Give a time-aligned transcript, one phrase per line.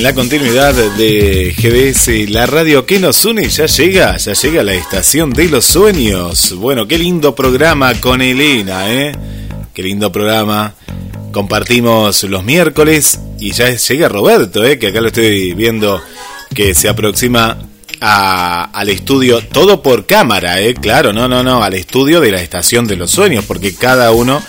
[0.00, 5.30] La continuidad de GDS, la radio que nos une, ya llega, ya llega la estación
[5.30, 6.54] de los sueños.
[6.56, 9.12] Bueno, qué lindo programa con Elena, ¿eh?
[9.74, 10.74] Qué lindo programa.
[11.32, 14.78] Compartimos los miércoles y ya llega Roberto, ¿eh?
[14.78, 16.00] Que acá lo estoy viendo
[16.54, 17.58] que se aproxima
[18.00, 20.74] a- al estudio, todo por cámara, ¿eh?
[20.74, 24.42] Claro, no, no, no, al estudio de la estación de los sueños, porque cada uno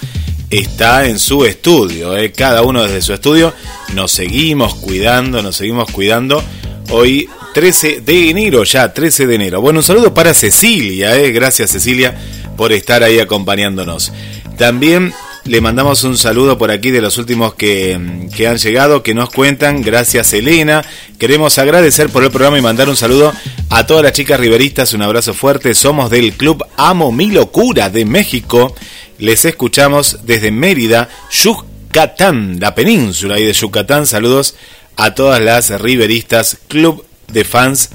[0.50, 2.31] está en su estudio, ¿eh?
[2.31, 3.53] cada uno desde su estudio.
[3.94, 6.44] Nos seguimos cuidando, nos seguimos cuidando.
[6.91, 9.61] Hoy 13 de enero, ya 13 de enero.
[9.61, 11.31] Bueno, un saludo para Cecilia, ¿eh?
[11.31, 12.17] gracias Cecilia
[12.58, 14.11] por estar ahí acompañándonos.
[14.58, 15.14] También
[15.45, 18.00] le mandamos un saludo por aquí de los últimos que,
[18.36, 19.81] que han llegado, que nos cuentan.
[19.81, 20.84] Gracias Elena.
[21.17, 23.34] Queremos agradecer por el programa y mandar un saludo
[23.69, 24.94] a todas las chicas riveristas.
[24.94, 25.73] Un abrazo fuerte.
[25.73, 28.75] Somos del Club Amo Mi Locura de México.
[29.20, 34.08] Les escuchamos desde Mérida, Yucatán, la península ahí de Yucatán.
[34.08, 34.56] Saludos
[34.95, 37.90] a todas las riveristas, Club de Fans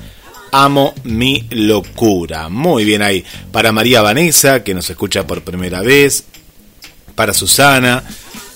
[0.57, 2.49] Amo mi locura.
[2.49, 3.25] Muy bien ahí.
[3.51, 6.27] Para María Vanessa, que nos escucha por primera vez.
[7.17, 8.05] Para Susana.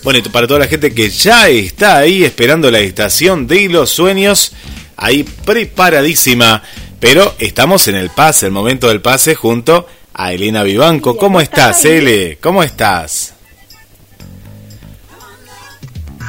[0.05, 3.91] Bueno, y para toda la gente que ya está ahí esperando la estación de los
[3.91, 4.53] sueños.
[4.97, 6.63] Ahí preparadísima.
[7.01, 9.87] Pero estamos en el pase, el momento del pase, junto a
[10.19, 11.17] Elena Vivanco.
[11.17, 12.39] ¿Cómo estás, Ele?
[12.41, 13.35] ¿Cómo estás?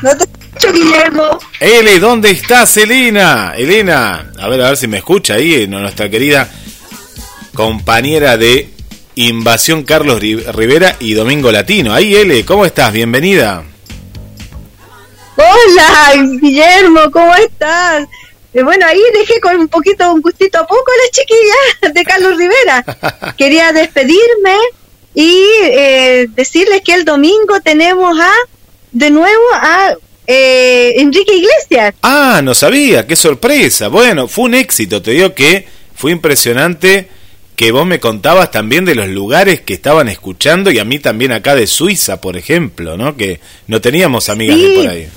[0.02, 1.40] No te escucho, Guillermo.
[1.60, 3.54] Ele, ¿dónde estás, Elena?
[3.58, 6.50] Elena, a ver, a ver si me escucha ahí, eh, nuestra querida
[7.54, 8.70] compañera de
[9.16, 11.94] Invasión Carlos Ri- Rivera y Domingo Latino.
[11.94, 12.94] Ahí, Ele, ¿cómo estás?
[12.94, 13.64] Bienvenida.
[15.36, 18.06] Hola, Guillermo, ¿cómo estás?
[18.54, 22.04] Eh, bueno, ahí dejé con un poquito, un gustito a poco a las chiquillas de
[22.04, 23.34] Carlos Rivera.
[23.38, 24.58] Quería despedirme
[25.14, 28.32] y eh, decirles que el domingo tenemos a,
[28.92, 29.94] de nuevo, a
[30.26, 31.96] eh, Enrique Iglesias.
[32.02, 33.88] Ah, no sabía, qué sorpresa.
[33.88, 37.10] Bueno, fue un éxito, te digo que fue impresionante
[37.56, 41.34] que vos me contabas también de los lugares que estaban escuchando y a mí también
[41.34, 43.18] acá de Suiza, por ejemplo, ¿no?
[43.18, 45.10] Que no teníamos amigas de por ahí.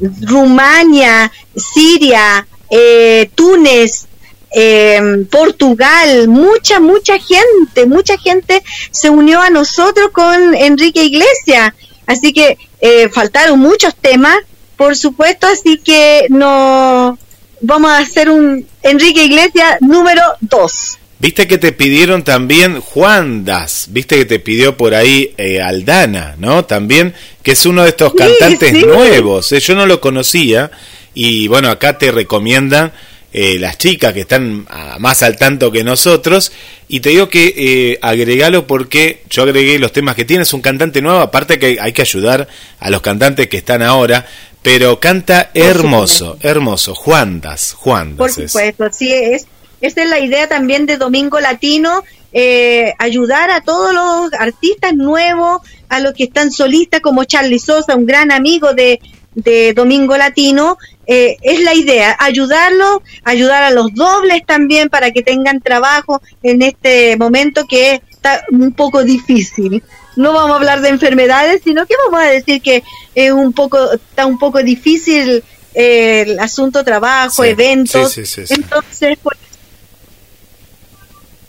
[0.00, 4.06] Rumania, Siria, eh, Túnez,
[4.50, 11.72] eh, Portugal, mucha, mucha gente, mucha gente se unió a nosotros con Enrique Iglesias.
[12.06, 14.38] Así que eh, faltaron muchos temas,
[14.76, 17.18] por supuesto, así que no
[17.60, 20.97] vamos a hacer un Enrique Iglesias número 2.
[21.20, 26.36] Viste que te pidieron también Juan Das, viste que te pidió por ahí eh, Aldana,
[26.38, 26.64] ¿no?
[26.64, 27.12] También,
[27.42, 28.86] que es uno de estos Sí, cantantes sí.
[28.86, 30.70] nuevos, eh, yo no lo conocía
[31.14, 32.92] y bueno, acá te recomiendan
[33.32, 34.66] eh, las chicas que están
[35.00, 36.52] más al tanto que nosotros
[36.88, 40.62] y te digo que eh, agregalo porque yo agregué los temas que tiene, es un
[40.62, 42.46] cantante nuevo, aparte que hay que ayudar
[42.78, 44.24] a los cantantes que están ahora,
[44.62, 49.46] pero canta hermoso, hermoso, Juan Das, Juan Por supuesto, sí es.
[49.80, 52.02] Esa es la idea también de Domingo Latino,
[52.32, 57.94] eh, ayudar a todos los artistas nuevos, a los que están solistas como Charlie Sosa,
[57.96, 59.00] un gran amigo de,
[59.34, 60.76] de Domingo Latino.
[61.06, 66.60] eh, es la idea, ayudarlos, ayudar a los dobles también para que tengan trabajo en
[66.60, 69.82] este momento que está un poco difícil.
[70.16, 72.82] No vamos a hablar de enfermedades, sino que vamos a decir que
[73.14, 75.42] es un poco, está un poco difícil
[75.74, 78.12] eh, el asunto trabajo, Sí, eventos.
[78.12, 78.54] sí, sí, sí, sí.
[78.60, 79.38] Entonces, pues,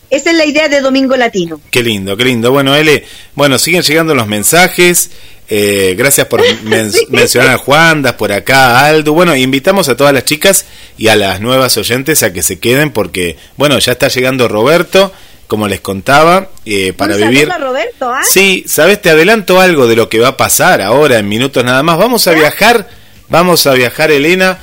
[0.09, 1.59] esa es la idea de Domingo Latino.
[1.71, 2.51] Qué lindo, qué lindo.
[2.51, 5.11] Bueno, Ele, bueno, siguen llegando los mensajes.
[5.51, 9.13] Eh, gracias por men- mencionar a Juandas, por acá a Aldo.
[9.13, 10.65] Bueno, invitamos a todas las chicas
[10.97, 15.11] y a las nuevas oyentes a que se queden porque, bueno, ya está llegando Roberto,
[15.47, 17.49] como les contaba, eh, para vivir.
[17.51, 18.21] a Roberto, ¿ah?
[18.23, 21.81] Sí, sabes, te adelanto algo de lo que va a pasar ahora en minutos nada
[21.81, 21.97] más.
[21.97, 22.87] Vamos a viajar,
[23.29, 24.59] vamos a viajar, Elena,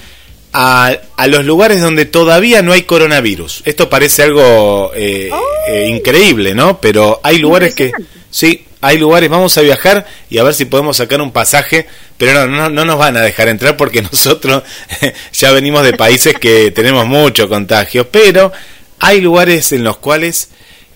[0.58, 3.60] a, a los lugares donde todavía no hay coronavirus.
[3.66, 5.30] Esto parece algo eh,
[5.68, 6.80] eh, increíble, ¿no?
[6.80, 7.92] Pero hay lugares que,
[8.30, 11.86] sí, hay lugares, vamos a viajar y a ver si podemos sacar un pasaje,
[12.16, 14.62] pero no, no, no nos van a dejar entrar porque nosotros
[15.34, 18.50] ya venimos de países que tenemos mucho contagio, pero
[18.98, 20.48] hay lugares en los cuales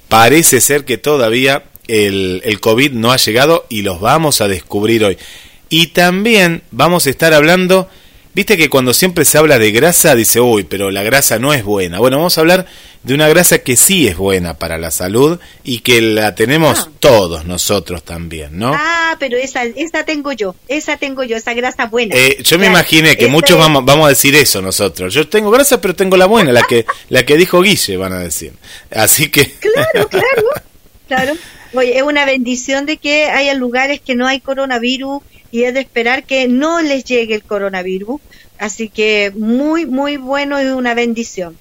[0.08, 5.04] parece ser que todavía el, el COVID no ha llegado y los vamos a descubrir
[5.04, 5.18] hoy.
[5.68, 7.90] Y también vamos a estar hablando
[8.32, 11.64] Viste que cuando siempre se habla de grasa, dice, uy, pero la grasa no es
[11.64, 11.98] buena.
[11.98, 12.66] Bueno, vamos a hablar
[13.02, 16.88] de una grasa que sí es buena para la salud y que la tenemos Ah.
[17.00, 18.72] todos nosotros también, ¿no?
[18.74, 22.14] Ah, pero esa, esa tengo yo, esa tengo yo, esa grasa buena.
[22.14, 25.12] Eh, yo me imaginé que muchos es- vamos, vamos a decir eso nosotros.
[25.12, 28.20] Yo tengo grasa, pero tengo la buena, la que, la que dijo Guille, van a
[28.20, 28.52] decir.
[28.94, 29.54] Así que...
[29.60, 30.42] Claro, claro,
[31.08, 31.32] claro.
[31.72, 35.80] Oye, es una bendición de que haya lugares que no hay coronavirus y es de
[35.80, 38.20] esperar que no les llegue el coronavirus.
[38.58, 41.56] Así que muy, muy bueno y una bendición.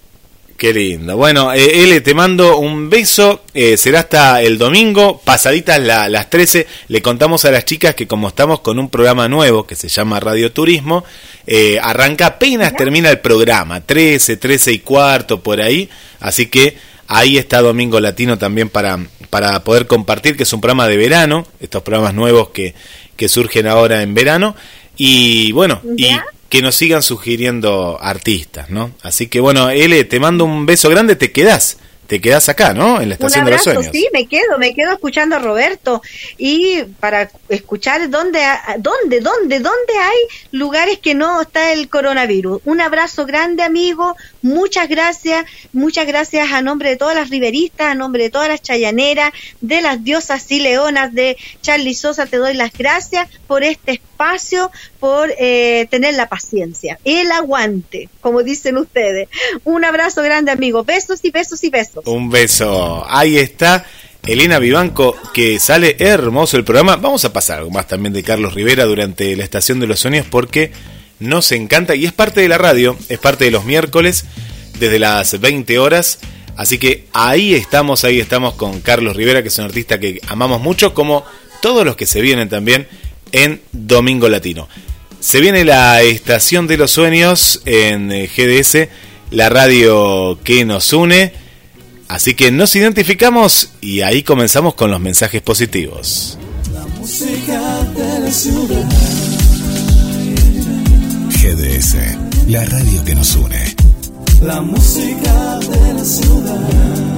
[0.58, 1.16] Qué lindo.
[1.16, 3.44] Bueno, eh, L, te mando un beso.
[3.54, 6.68] eh, será hasta el domingo, pasaditas la- las 13.
[6.90, 10.20] Le contamos a las chicas que como estamos con un programa nuevo que se llama
[10.20, 11.06] Radio Turismo,
[11.48, 15.90] eh, arranca apenas termina el programa, 13, 13 y cuarto por ahí.
[16.20, 16.76] Así que
[17.10, 18.98] ahí está Domingo Latino también para,
[19.30, 22.76] para poder compartir, que es un programa de verano, estos programas nuevos que,
[23.18, 24.56] que surgen ahora en verano.
[24.96, 26.10] Y bueno, y
[26.50, 28.92] que nos sigan sugiriendo artistas, ¿no?
[29.02, 31.78] Así que bueno, L, te mando un beso grande, te quedás,
[32.10, 33.00] te quedás acá, ¿no?
[33.02, 33.86] En la Un estación de los sueños.
[33.92, 36.02] sí, me quedo, me quedo escuchando a Roberto
[36.40, 38.42] y para escuchar dónde,
[38.80, 40.18] dónde, dónde, dónde hay
[40.52, 42.62] lugares que no está el coronavirus.
[42.66, 47.94] Un abrazo grande, amigo, muchas gracias, muchas gracias a nombre de todas las riveristas, a
[47.94, 52.56] nombre de todas las chayaneras, de las diosas y leonas de Charlie Sosa, te doy
[52.56, 54.09] las gracias por este espacio,
[55.00, 59.30] por eh, tener la paciencia, el aguante, como dicen ustedes.
[59.64, 62.06] Un abrazo grande, amigo, besos y besos y besos.
[62.06, 63.06] Un beso.
[63.08, 63.86] Ahí está
[64.26, 66.98] Elena Vivanco, que sale hermoso el programa.
[66.98, 70.26] Vamos a pasar algo más también de Carlos Rivera durante la estación de los sueños
[70.30, 70.72] porque
[71.20, 74.26] nos encanta y es parte de la radio, es parte de los miércoles
[74.80, 76.20] desde las 20 horas.
[76.58, 80.60] Así que ahí estamos, ahí estamos con Carlos Rivera, que es un artista que amamos
[80.60, 81.24] mucho, como
[81.62, 82.88] todos los que se vienen también
[83.32, 84.68] en Domingo Latino.
[85.20, 88.88] Se viene la estación de los sueños en eh, GDS,
[89.32, 91.34] la radio que nos une.
[92.08, 96.38] Así que nos identificamos y ahí comenzamos con los mensajes positivos.
[96.98, 98.90] música de la ciudad.
[101.42, 101.96] GDS,
[102.48, 103.76] la radio que nos une.
[104.42, 107.10] La música de la ciudad.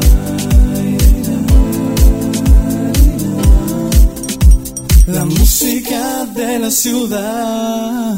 [5.07, 6.00] La música
[6.33, 8.15] de la ciudad.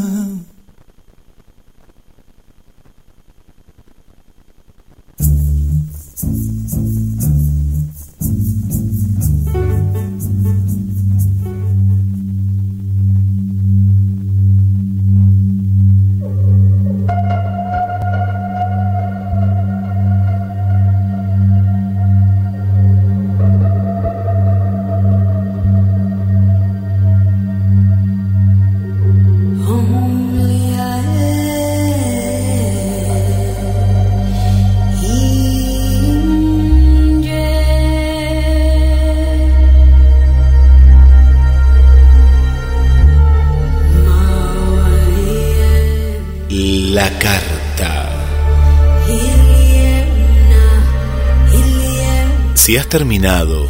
[52.94, 53.68] Terminado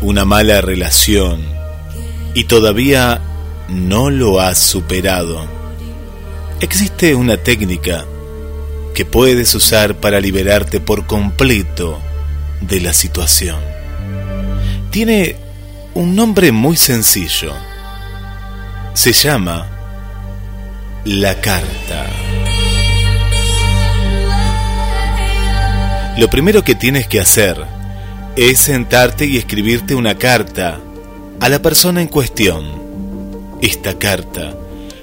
[0.00, 1.44] una mala relación
[2.32, 3.20] y todavía
[3.68, 5.46] no lo has superado,
[6.62, 8.06] existe una técnica
[8.94, 12.00] que puedes usar para liberarte por completo
[12.62, 13.60] de la situación.
[14.90, 15.36] Tiene
[15.92, 17.52] un nombre muy sencillo.
[18.94, 19.68] Se llama
[21.04, 22.06] la carta.
[26.16, 27.73] Lo primero que tienes que hacer
[28.36, 30.80] es sentarte y escribirte una carta
[31.40, 32.64] a la persona en cuestión.
[33.60, 34.56] Esta carta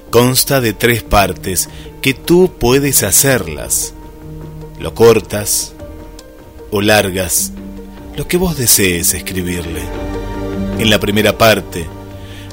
[0.09, 1.69] consta de tres partes
[2.01, 3.93] que tú puedes hacerlas.
[4.79, 5.73] Lo cortas
[6.71, 7.53] o largas,
[8.17, 9.81] lo que vos desees escribirle.
[10.79, 11.87] En la primera parte,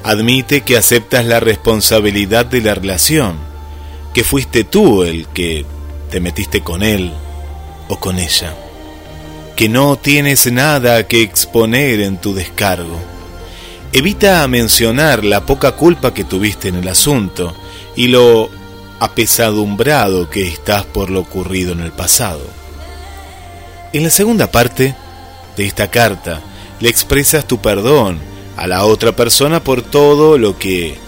[0.05, 3.37] admite que aceptas la responsabilidad de la relación,
[4.15, 5.65] que fuiste tú el que
[6.11, 7.13] te metiste con él
[7.89, 8.55] o con ella,
[9.59, 12.97] que no tienes nada que exponer en tu descargo.
[13.93, 17.57] Evita mencionar la poca culpa que tuviste en el asunto
[17.97, 18.51] y lo
[19.01, 22.43] apesadumbrado que estás por lo ocurrido en el pasado.
[23.93, 24.95] En la segunda parte
[25.57, 26.41] de esta carta
[26.79, 28.21] le expresas tu perdón
[28.57, 30.99] a la otra persona por todo lo que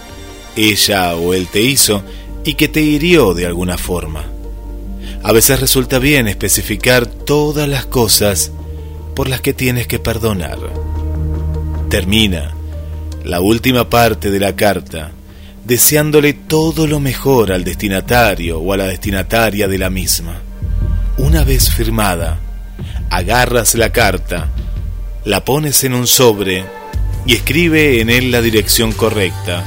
[0.57, 2.03] ella o él te hizo
[2.43, 4.25] y que te hirió de alguna forma.
[5.23, 8.51] A veces resulta bien especificar todas las cosas
[9.15, 10.57] por las que tienes que perdonar.
[11.89, 12.55] Termina
[13.23, 15.11] la última parte de la carta
[15.63, 20.41] deseándole todo lo mejor al destinatario o a la destinataria de la misma.
[21.17, 22.39] Una vez firmada,
[23.11, 24.49] agarras la carta,
[25.23, 26.65] la pones en un sobre
[27.27, 29.63] y escribe en él la dirección correcta.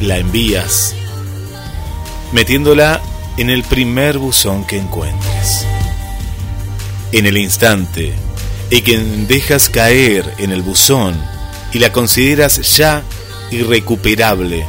[0.00, 0.96] La envías,
[2.32, 3.00] metiéndola
[3.36, 5.66] en el primer buzón que encuentres.
[7.12, 8.12] En el instante
[8.70, 8.98] en que
[9.28, 11.14] dejas caer en el buzón
[11.72, 13.02] y la consideras ya
[13.50, 14.66] irrecuperable,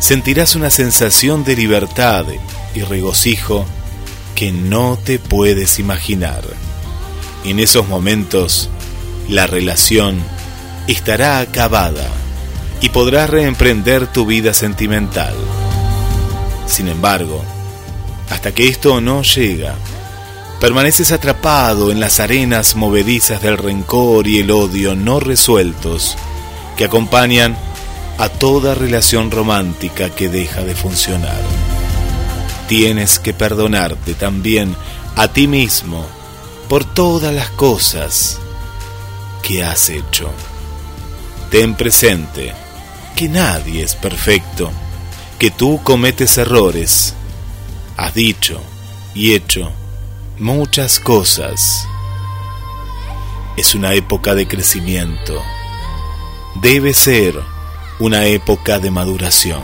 [0.00, 2.24] sentirás una sensación de libertad
[2.74, 3.66] y regocijo
[4.34, 6.44] que no te puedes imaginar.
[7.44, 8.70] En esos momentos,
[9.28, 10.22] la relación
[10.88, 12.08] estará acabada
[12.80, 15.34] y podrás reemprender tu vida sentimental.
[16.66, 17.44] Sin embargo,
[18.30, 19.74] hasta que esto no llega,
[20.60, 26.16] permaneces atrapado en las arenas movedizas del rencor y el odio no resueltos
[26.76, 27.56] que acompañan
[28.18, 31.40] a toda relación romántica que deja de funcionar.
[32.68, 34.74] Tienes que perdonarte también
[35.14, 36.06] a ti mismo
[36.68, 38.38] por todas las cosas
[39.42, 40.30] que has hecho.
[41.50, 42.52] Ten presente
[43.14, 44.70] que nadie es perfecto,
[45.38, 47.14] que tú cometes errores.
[47.96, 48.60] Has dicho
[49.14, 49.72] y hecho
[50.38, 51.88] muchas cosas.
[53.56, 55.40] Es una época de crecimiento.
[56.56, 57.34] Debe ser
[57.98, 59.62] una época de maduración.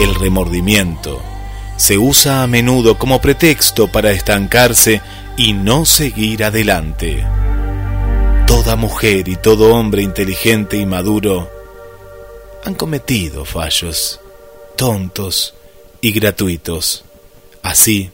[0.00, 1.20] El remordimiento
[1.76, 5.02] se usa a menudo como pretexto para estancarse
[5.36, 7.26] y no seguir adelante.
[8.46, 11.50] Toda mujer y todo hombre inteligente y maduro
[12.64, 14.20] han cometido fallos
[14.76, 15.54] tontos
[16.00, 17.04] y gratuitos.
[17.62, 18.10] Así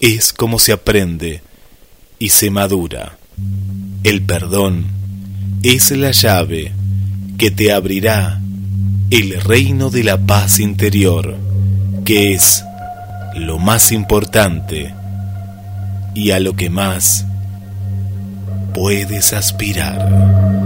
[0.00, 1.42] es como se aprende
[2.18, 3.18] y se madura.
[4.04, 4.86] El perdón
[5.62, 6.72] es la llave
[7.38, 8.40] que te abrirá
[9.10, 11.36] el reino de la paz interior,
[12.04, 12.64] que es
[13.36, 14.94] lo más importante
[16.14, 17.26] y a lo que más
[18.74, 20.65] puedes aspirar.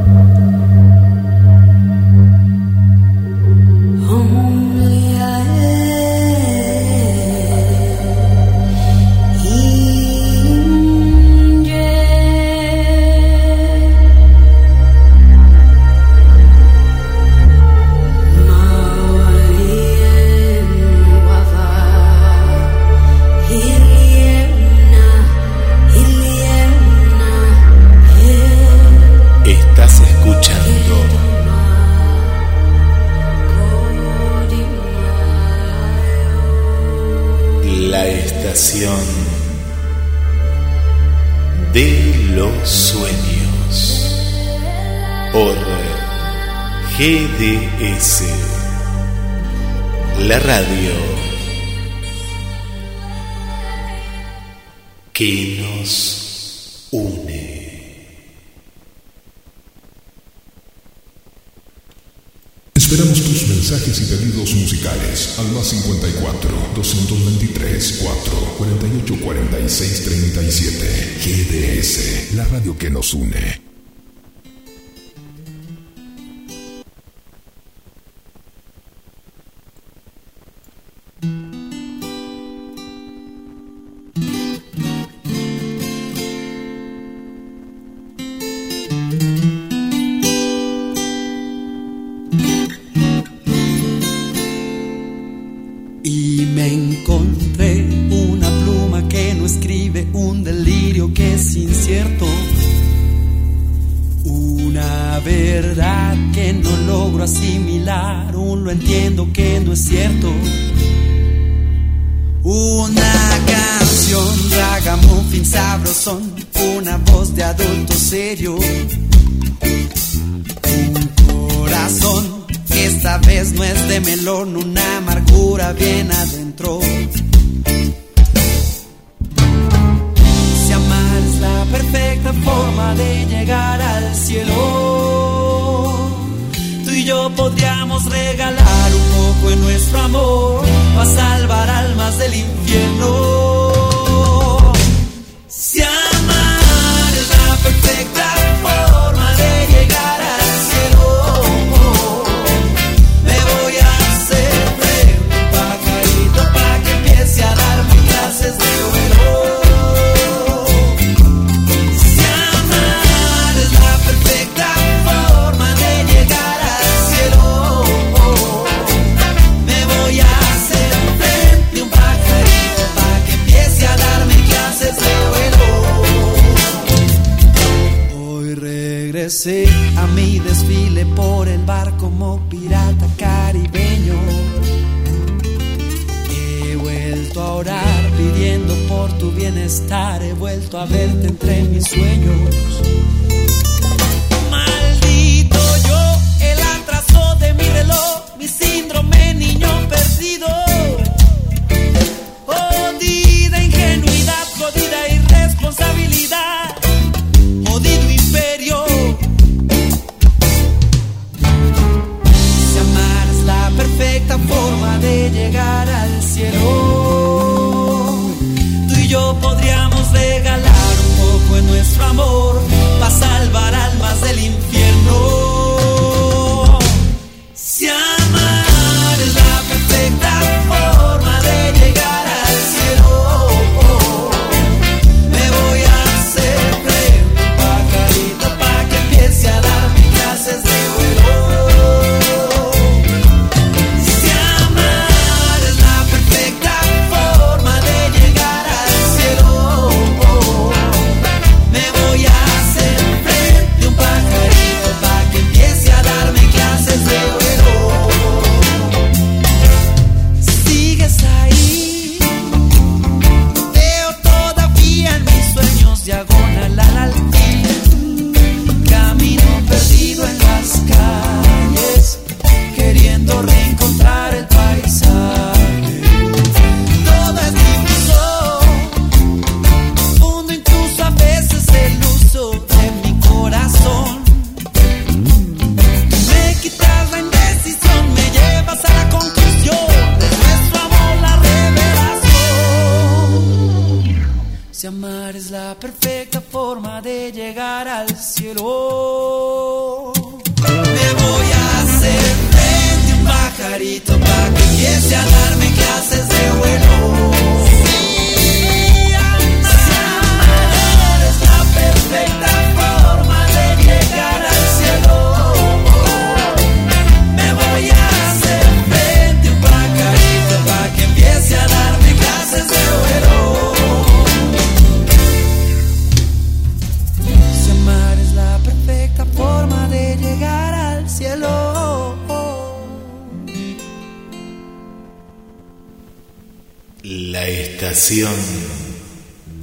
[190.73, 192.60] A verte entre mis sueños.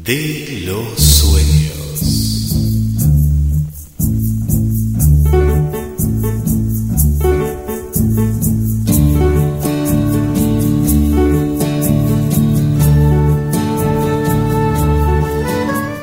[0.06, 1.74] De los sueños.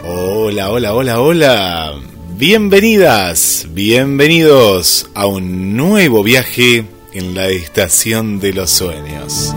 [0.05, 1.95] Hola, hola, hola, hola.
[2.37, 9.55] Bienvenidas, bienvenidos a un nuevo viaje en la estación de los sueños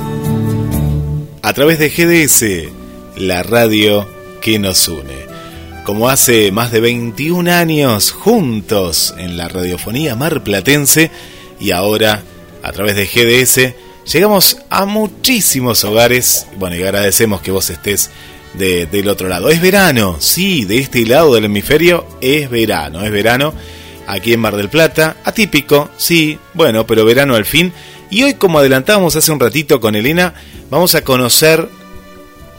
[1.47, 2.76] a través de GDS,
[3.17, 4.08] la radio
[4.41, 5.25] que nos une.
[5.84, 11.12] Como hace más de 21 años juntos en la radiofonía marplatense
[11.60, 12.21] y ahora
[12.62, 13.73] a través de GDS
[14.12, 16.47] llegamos a muchísimos hogares.
[16.58, 18.10] Bueno, y agradecemos que vos estés
[18.53, 19.49] de- del otro lado.
[19.49, 23.53] Es verano, sí, de este lado del hemisferio es verano, es verano
[24.08, 25.17] aquí en Mar del Plata.
[25.23, 27.71] Atípico, sí, bueno, pero verano al fin.
[28.10, 30.34] Y hoy, como adelantábamos hace un ratito con Elena,
[30.69, 31.67] vamos a conocer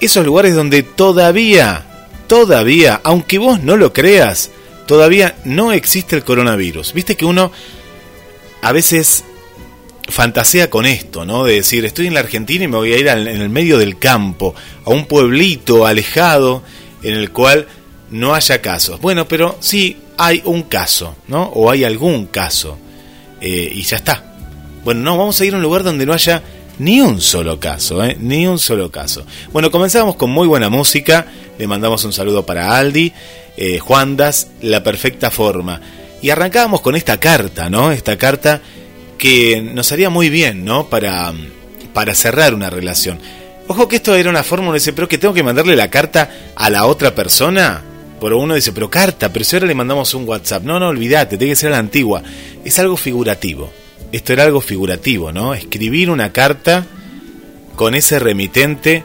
[0.00, 1.84] esos lugares donde todavía,
[2.26, 4.50] todavía, aunque vos no lo creas,
[4.86, 6.92] todavía no existe el coronavirus.
[6.92, 7.50] Viste que uno
[8.62, 9.24] a veces
[10.08, 11.44] fantasea con esto, ¿no?
[11.44, 13.76] De decir, estoy en la Argentina y me voy a ir al- en el medio
[13.78, 16.62] del campo, a un pueblito alejado
[17.02, 17.66] en el cual
[18.10, 19.00] no haya casos.
[19.00, 21.44] Bueno, pero sí hay un caso, ¿no?
[21.54, 22.78] O hay algún caso.
[23.40, 24.24] eh, y ya está.
[24.82, 26.42] Bueno, no, vamos a ir a un lugar donde no haya
[26.78, 28.16] ni un solo caso, ¿eh?
[28.20, 29.24] Ni un solo caso.
[29.52, 31.26] Bueno, comenzamos con muy buena música.
[31.58, 33.12] Le mandamos un saludo para Aldi,
[33.56, 35.80] eh, Juandas, La Perfecta Forma.
[36.22, 37.92] Y arrancábamos con esta carta, ¿no?
[37.92, 38.60] Esta carta
[39.18, 40.88] que nos haría muy bien, ¿no?
[40.88, 41.32] Para,
[41.92, 43.18] para cerrar una relación.
[43.66, 46.70] Ojo que esto era una fórmula, dice, pero que tengo que mandarle la carta a
[46.70, 47.82] la otra persona.
[48.20, 50.62] Pero uno dice, pero carta, pero si ahora le mandamos un WhatsApp.
[50.62, 52.22] No, no, olvídate, tiene que ser la antigua.
[52.64, 53.70] Es algo figurativo.
[54.12, 55.54] Esto era algo figurativo, ¿no?
[55.54, 56.86] Escribir una carta
[57.76, 59.04] con ese remitente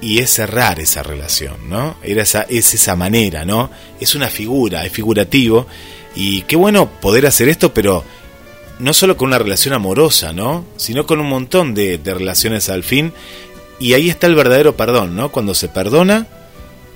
[0.00, 1.96] y es cerrar esa relación, ¿no?
[2.02, 3.70] Era esa, es esa manera, ¿no?
[4.00, 5.66] Es una figura, es figurativo.
[6.14, 8.04] Y qué bueno poder hacer esto, pero
[8.78, 10.64] no solo con una relación amorosa, ¿no?
[10.76, 13.12] Sino con un montón de, de relaciones al fin.
[13.78, 15.32] Y ahí está el verdadero perdón, ¿no?
[15.32, 16.28] Cuando se perdona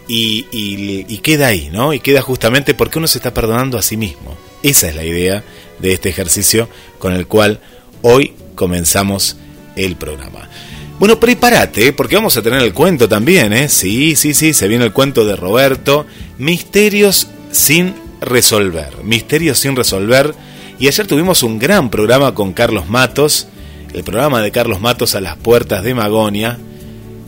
[0.09, 1.93] y, queda ahí, ¿no?
[1.93, 4.37] Y queda justamente porque uno se está perdonando a sí mismo.
[4.63, 5.45] Esa es la idea
[5.81, 7.61] de este ejercicio con el cual
[8.03, 9.37] hoy comenzamos
[9.77, 10.49] el programa.
[10.99, 13.69] Bueno, prepárate, porque vamos a tener el cuento también, ¿eh?
[13.69, 16.07] Sí, sí, sí, se viene el cuento de Roberto,
[16.39, 20.35] Misterios sin resolver, Misterios sin resolver.
[20.81, 23.47] Y ayer tuvimos un gran programa con Carlos Matos,
[23.93, 26.59] el programa de Carlos Matos a las puertas de Magonia.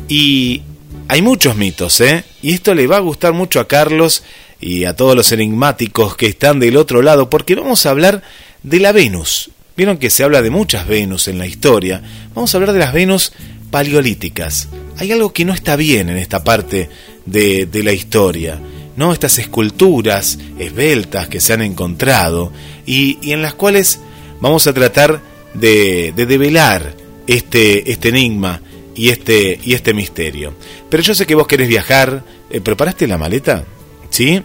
[0.08, 0.62] Y
[1.06, 2.24] hay muchos mitos, ¿eh?
[2.42, 4.24] Y esto le va a gustar mucho a Carlos
[4.60, 8.22] y a todos los enigmáticos que están del otro lado, porque vamos a hablar
[8.62, 9.50] de la Venus.
[9.76, 12.02] Vieron que se habla de muchas Venus en la historia.
[12.34, 13.32] Vamos a hablar de las Venus
[13.70, 14.68] paleolíticas.
[14.98, 16.90] Hay algo que no está bien en esta parte
[17.24, 18.60] de, la historia.
[18.96, 19.12] ¿no?
[19.12, 22.52] Estas esculturas esbeltas que se han encontrado
[22.84, 24.00] y, en las cuales
[24.40, 25.22] vamos a tratar
[25.54, 26.94] de, de develar
[27.26, 28.60] este, este enigma
[28.94, 30.52] y este, y este misterio.
[30.90, 32.22] Pero yo sé que vos querés viajar.
[32.50, 33.64] Eh, ¿Preparaste la maleta?
[34.10, 34.42] ¿Sí?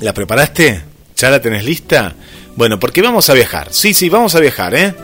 [0.00, 0.82] ¿La preparaste?
[1.16, 2.14] ¿Ya la tenés lista?
[2.56, 3.68] Bueno, porque vamos a viajar.
[3.70, 4.94] Sí, sí, vamos a viajar, ¿eh?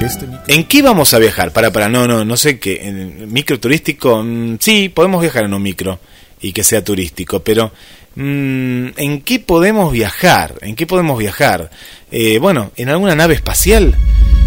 [0.00, 1.52] Este ¿En qué vamos a viajar?
[1.52, 2.80] Para, para, no, no, no sé qué.
[2.82, 4.22] ¿En micro turístico?
[4.22, 6.00] Mm, sí, podemos viajar en un micro
[6.40, 7.72] y que sea turístico, pero
[8.16, 10.56] mm, ¿en qué podemos viajar?
[10.60, 11.70] ¿En qué podemos viajar?
[12.10, 13.94] Eh, bueno, ¿en alguna nave espacial?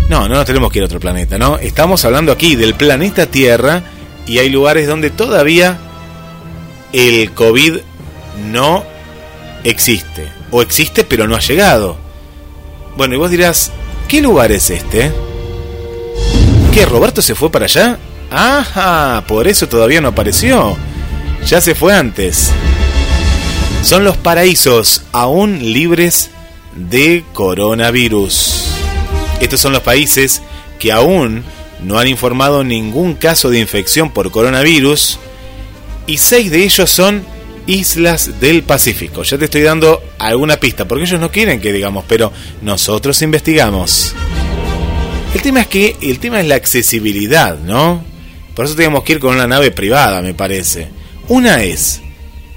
[0.10, 1.58] No, no tenemos que ir a otro planeta, ¿no?
[1.58, 3.82] Estamos hablando aquí del planeta Tierra
[4.28, 5.78] y hay lugares donde todavía
[6.92, 7.78] el COVID
[8.38, 8.84] no
[9.64, 10.32] existe.
[10.52, 11.98] O existe pero no ha llegado.
[12.98, 13.72] Bueno, y vos dirás,
[14.08, 15.12] ¿qué lugar es este?
[16.74, 16.86] ¿Qué?
[16.86, 17.98] ¿Roberto se fue para allá?
[18.32, 20.76] Ajá, por eso todavía no apareció.
[21.46, 22.52] Ya se fue antes.
[23.84, 26.32] Son los paraísos aún libres
[26.76, 28.66] de coronavirus.
[29.40, 30.42] Estos son los países
[30.80, 31.44] que aún
[31.82, 35.20] no han informado ningún caso de infección por coronavirus
[36.08, 37.24] y seis de ellos son
[37.68, 39.24] islas del Pacífico.
[39.24, 44.14] Ya te estoy dando alguna pista, porque ellos no quieren que digamos, pero nosotros investigamos.
[45.34, 48.04] El tema es que el tema es la accesibilidad, ¿no?
[48.56, 50.88] Por eso tenemos que ir con una nave privada, me parece.
[51.28, 52.02] Una es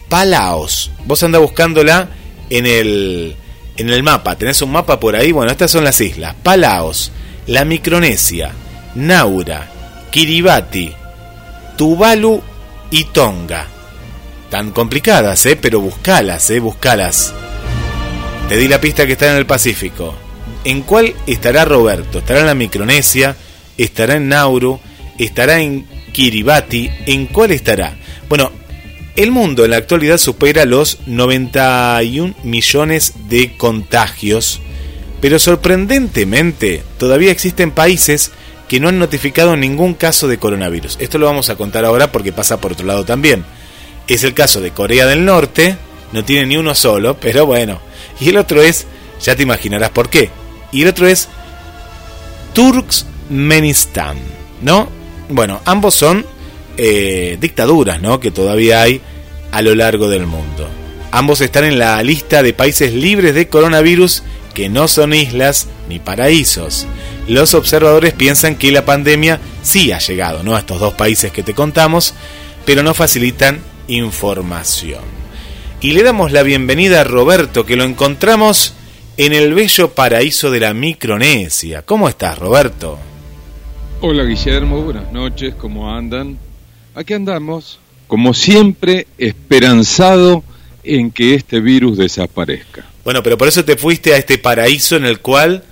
[0.09, 0.91] Palaos.
[1.05, 2.09] Vos andás buscándola
[2.51, 3.37] en el
[3.77, 4.37] en el mapa.
[4.37, 5.33] Tenés un mapa por ahí.
[5.33, 7.11] Bueno, estas son las islas: Palaos,
[7.47, 8.53] la Micronesia,
[8.95, 9.69] Naura,
[10.11, 10.93] Kiribati,
[11.77, 12.41] Tuvalu
[12.91, 13.78] y Tonga.
[14.51, 15.59] Tan complicadas, ¿eh?
[15.61, 16.61] Pero buscalas, ¿eh?
[16.61, 17.35] Buscalas.
[18.49, 20.15] Te di la pista que está en el Pacífico.
[20.65, 22.19] ¿En cuál estará Roberto?
[22.19, 23.37] ¿Estará en la Micronesia?
[23.77, 24.81] ¿Estará en Nauru?
[25.19, 26.91] ¿Estará en Kiribati?
[27.07, 27.97] ¿En cuál estará?
[28.29, 28.51] Bueno,
[29.17, 34.61] el mundo en la actualidad supera los 91 millones de contagios,
[35.21, 38.31] pero sorprendentemente todavía existen países
[38.69, 40.99] que no han notificado ningún caso de coronavirus.
[41.01, 43.45] Esto lo vamos a contar ahora porque pasa por otro lado también.
[44.09, 45.77] Es el caso de Corea del Norte,
[46.13, 47.81] no tiene ni uno solo, pero bueno.
[48.21, 48.87] Y el otro es,
[49.21, 50.31] ya te imaginarás por qué.
[50.73, 51.29] Y el otro es
[52.55, 54.17] Turkmenistán,
[54.63, 54.89] ¿no?
[55.29, 56.25] Bueno, ambos son
[56.77, 58.19] eh, dictaduras, ¿no?
[58.19, 59.01] Que todavía hay
[59.53, 60.69] a lo largo del mundo.
[61.11, 64.23] Ambos están en la lista de países libres de coronavirus
[64.55, 66.87] que no son islas ni paraísos
[67.29, 70.57] los observadores piensan que la pandemia sí ha llegado ¿no?
[70.57, 72.15] a estos dos países que te contamos,
[72.65, 75.03] pero no facilitan información.
[75.81, 78.75] Y le damos la bienvenida a Roberto, que lo encontramos
[79.17, 81.83] en el bello paraíso de la Micronesia.
[81.83, 82.99] ¿Cómo estás, Roberto?
[84.01, 84.83] Hola, Guillermo.
[84.83, 85.55] Buenas noches.
[85.57, 86.39] ¿Cómo andan?
[86.95, 90.45] Aquí andamos, como siempre, esperanzado
[90.85, 92.87] en que este virus desaparezca.
[93.05, 95.65] Bueno, pero por eso te fuiste a este paraíso en el cual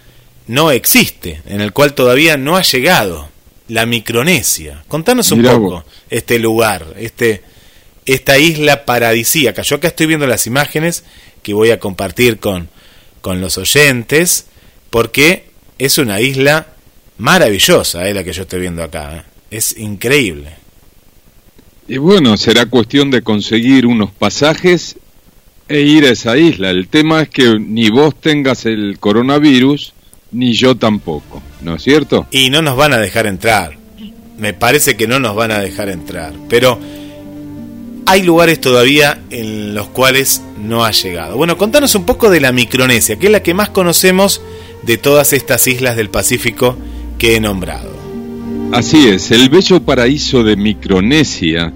[0.47, 3.29] no existe, en el cual todavía no ha llegado,
[3.69, 4.85] la Micronesia.
[4.89, 7.43] Contanos un poco este lugar, este,
[8.07, 9.63] esta isla paradisíaca.
[9.63, 11.05] Yo acá estoy viendo las imágenes
[11.43, 12.69] que voy a compartir con,
[13.21, 14.47] con los oyentes,
[14.91, 16.69] porque es una isla
[17.19, 19.17] maravillosa, eh, la que yo estoy viendo acá.
[19.17, 19.23] Eh.
[19.51, 20.51] Es increíble.
[21.89, 24.97] Y bueno, será cuestión de conseguir unos pasajes
[25.69, 26.71] e ir a esa isla.
[26.71, 29.95] El tema es que ni vos tengas el coronavirus,
[30.33, 32.27] ni yo tampoco, ¿no es cierto?
[32.31, 33.77] Y no nos van a dejar entrar.
[34.37, 36.33] Me parece que no nos van a dejar entrar.
[36.49, 36.79] Pero
[38.07, 41.37] hay lugares todavía en los cuales no ha llegado.
[41.37, 44.41] Bueno, contanos un poco de la Micronesia, que es la que más conocemos
[44.85, 46.77] de todas estas islas del Pacífico
[47.19, 47.91] que he nombrado.
[48.73, 51.73] Así es, el bello paraíso de Micronesia,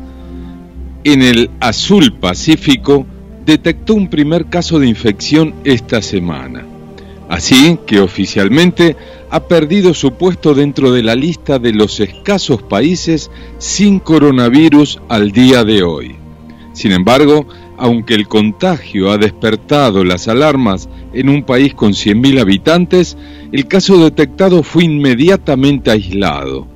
[1.02, 3.06] en el azul Pacífico,
[3.44, 6.64] detectó un primer caso de infección esta semana.
[7.28, 8.96] Así que oficialmente
[9.30, 15.30] ha perdido su puesto dentro de la lista de los escasos países sin coronavirus al
[15.30, 16.19] día de hoy.
[16.80, 23.18] Sin embargo, aunque el contagio ha despertado las alarmas en un país con 100.000 habitantes,
[23.52, 26.66] el caso detectado fue inmediatamente aislado.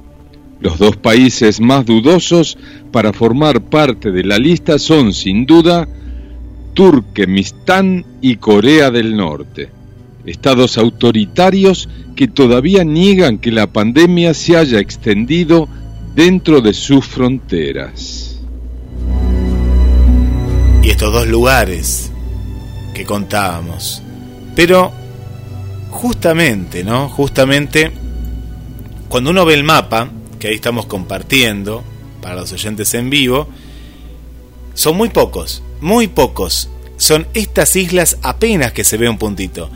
[0.60, 2.58] Los dos países más dudosos
[2.92, 5.88] para formar parte de la lista son, sin duda,
[6.74, 9.70] Turkmenistán y Corea del Norte,
[10.26, 15.66] estados autoritarios que todavía niegan que la pandemia se haya extendido
[16.14, 18.33] dentro de sus fronteras.
[20.84, 22.12] Y estos dos lugares
[22.94, 24.02] que contábamos.
[24.54, 24.92] Pero
[25.90, 27.08] justamente, ¿no?
[27.08, 27.90] Justamente
[29.08, 31.82] cuando uno ve el mapa, que ahí estamos compartiendo
[32.20, 33.48] para los oyentes en vivo,
[34.74, 36.70] son muy pocos muy pocos.
[36.96, 39.70] Son estas islas apenas que se ve un puntito.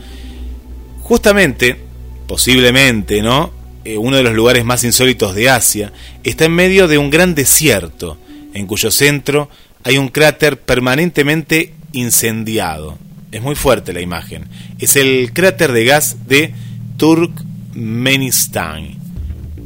[1.01, 1.79] Justamente,
[2.27, 3.51] posiblemente, ¿no?
[3.85, 5.93] Eh, uno de los lugares más insólitos de Asia
[6.23, 8.17] está en medio de un gran desierto,
[8.53, 9.49] en cuyo centro
[9.83, 12.97] hay un cráter permanentemente incendiado.
[13.31, 14.45] Es muy fuerte la imagen.
[14.79, 16.53] Es el cráter de gas de
[16.97, 18.95] Turkmenistán.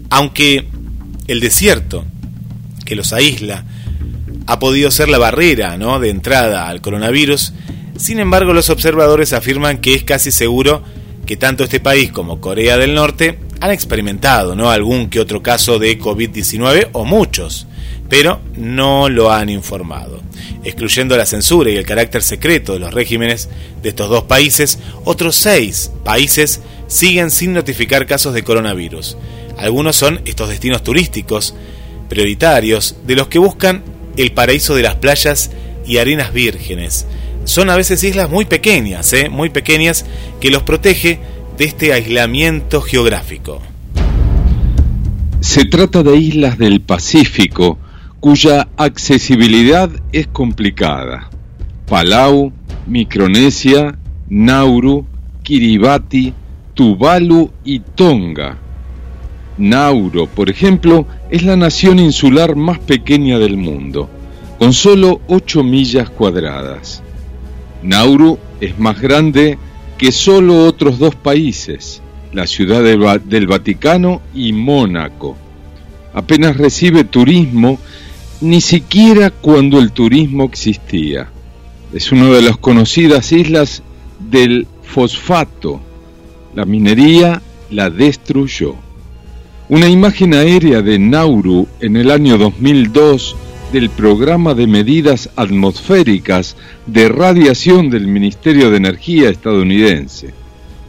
[0.09, 0.67] Aunque
[1.27, 2.05] el desierto
[2.85, 3.63] que los aísla
[4.45, 5.99] ha podido ser la barrera ¿no?
[5.99, 7.53] de entrada al coronavirus,
[7.97, 10.83] sin embargo los observadores afirman que es casi seguro
[11.25, 14.69] que tanto este país como Corea del Norte han experimentado ¿no?
[14.69, 17.67] algún que otro caso de COVID-19 o muchos,
[18.09, 20.21] pero no lo han informado.
[20.63, 23.49] Excluyendo la censura y el carácter secreto de los regímenes
[23.81, 29.17] de estos dos países, otros seis países siguen sin notificar casos de coronavirus.
[29.57, 31.55] Algunos son estos destinos turísticos
[32.09, 33.83] prioritarios de los que buscan
[34.17, 35.51] el paraíso de las playas
[35.85, 37.07] y arenas vírgenes.
[37.45, 39.29] Son a veces islas muy pequeñas, ¿eh?
[39.29, 40.05] muy pequeñas,
[40.39, 41.19] que los protege
[41.57, 43.61] de este aislamiento geográfico.
[45.41, 47.77] Se trata de islas del Pacífico
[48.23, 51.29] cuya accesibilidad es complicada.
[51.89, 52.53] Palau,
[52.87, 55.05] Micronesia, Nauru,
[55.43, 56.33] Kiribati,
[56.73, 58.57] Tuvalu y Tonga.
[59.57, 64.09] Nauru, por ejemplo, es la nación insular más pequeña del mundo,
[64.57, 67.03] con solo 8 millas cuadradas.
[67.81, 69.57] Nauru es más grande
[69.97, 75.35] que solo otros dos países, la ciudad del Vaticano y Mónaco.
[76.13, 77.79] Apenas recibe turismo,
[78.43, 81.29] ni siquiera cuando el turismo existía.
[81.93, 83.83] Es una de las conocidas islas
[84.19, 85.79] del fosfato.
[86.53, 88.75] La minería la destruyó.
[89.69, 93.37] Una imagen aérea de Nauru en el año 2002
[93.71, 100.33] del programa de medidas atmosféricas de radiación del Ministerio de Energía estadounidense.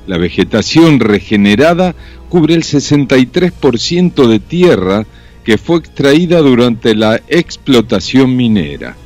[0.08, 1.94] La vegetación regenerada
[2.28, 5.06] cubre el 63% de tierra
[5.44, 8.96] que fue extraída durante la explotación minera.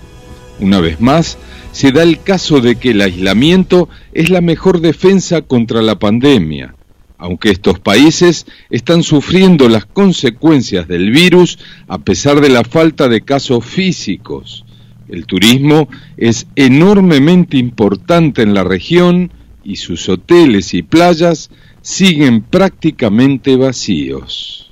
[0.61, 1.39] Una vez más,
[1.73, 6.75] se da el caso de que el aislamiento es la mejor defensa contra la pandemia
[7.19, 13.23] aunque estos países están sufriendo las consecuencias del virus a pesar de la falta de
[13.23, 14.65] casos físicos.
[15.09, 19.33] El turismo es enormemente importante en la región
[19.65, 21.51] y sus hoteles y playas
[21.83, 24.68] siguen prácticamente vacíos.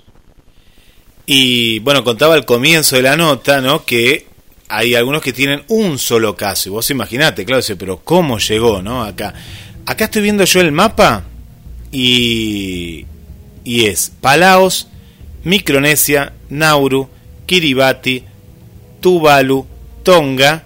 [1.26, 3.84] Y bueno, contaba al comienzo de la nota, ¿no?
[3.84, 4.26] Que
[4.68, 6.68] hay algunos que tienen un solo caso.
[6.68, 9.02] Y vos imaginate, claro, pero ¿cómo llegó, no?
[9.02, 9.34] Acá.
[9.86, 11.24] Acá estoy viendo yo el mapa
[11.92, 13.06] y,
[13.64, 14.88] es Palaos,
[15.44, 17.08] Micronesia, Nauru,
[17.46, 18.24] Kiribati,
[19.00, 19.66] Tuvalu,
[20.02, 20.64] Tonga,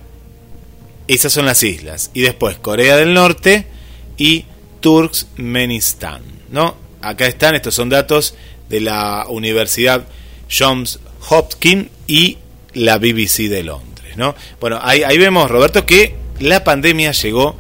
[1.07, 2.11] esas son las islas.
[2.15, 3.67] Y después Corea del Norte
[4.17, 4.45] y
[4.81, 6.23] Turkmenistán.
[6.51, 6.77] ¿no?
[7.03, 8.35] Acá están, estos son datos
[8.69, 10.07] de la Universidad
[10.51, 12.39] Johns Hopkins y
[12.75, 13.91] la BBC de Londres.
[14.17, 14.35] ¿no?
[14.61, 17.57] Bueno, ahí, vemos, Roberto, que la pandemia llegó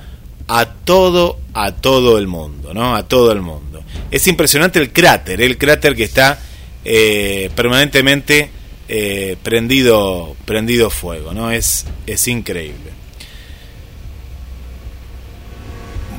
[0.48, 2.96] a todo, a todo el mundo, ¿no?
[2.96, 3.82] A todo el mundo.
[4.10, 6.40] Es impresionante el cráter, el cráter que está
[6.84, 8.50] eh, permanentemente
[8.88, 11.52] eh, prendido, prendido fuego, ¿no?
[11.52, 12.90] Es, es increíble.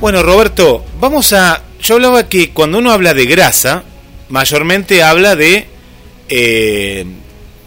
[0.00, 1.62] Bueno, Roberto, vamos a.
[1.80, 3.84] Yo hablaba que cuando uno habla de grasa,
[4.30, 5.68] mayormente habla de.
[6.34, 7.04] Eh,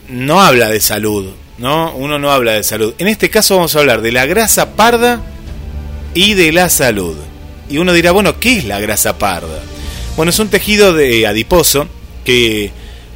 [0.09, 1.93] no habla de salud, ¿no?
[1.93, 2.95] Uno no habla de salud.
[2.97, 5.21] En este caso vamos a hablar de la grasa parda
[6.15, 7.15] y de la salud.
[7.69, 9.61] Y uno dirá, bueno, ¿qué es la grasa parda?
[10.17, 11.87] Bueno, es un tejido de adiposo
[12.23, 12.71] que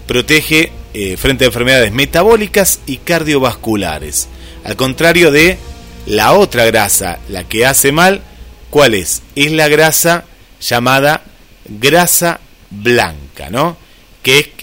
[0.06, 4.28] protege eh, frente a enfermedades metabólicas y cardiovasculares.
[4.64, 5.58] Al contrario de
[6.06, 8.22] la otra grasa, la que hace mal,
[8.70, 9.24] ¿cuál es?
[9.36, 10.26] Es la grasa
[10.62, 11.24] llamada
[11.68, 13.89] grasa blanca, ¿no?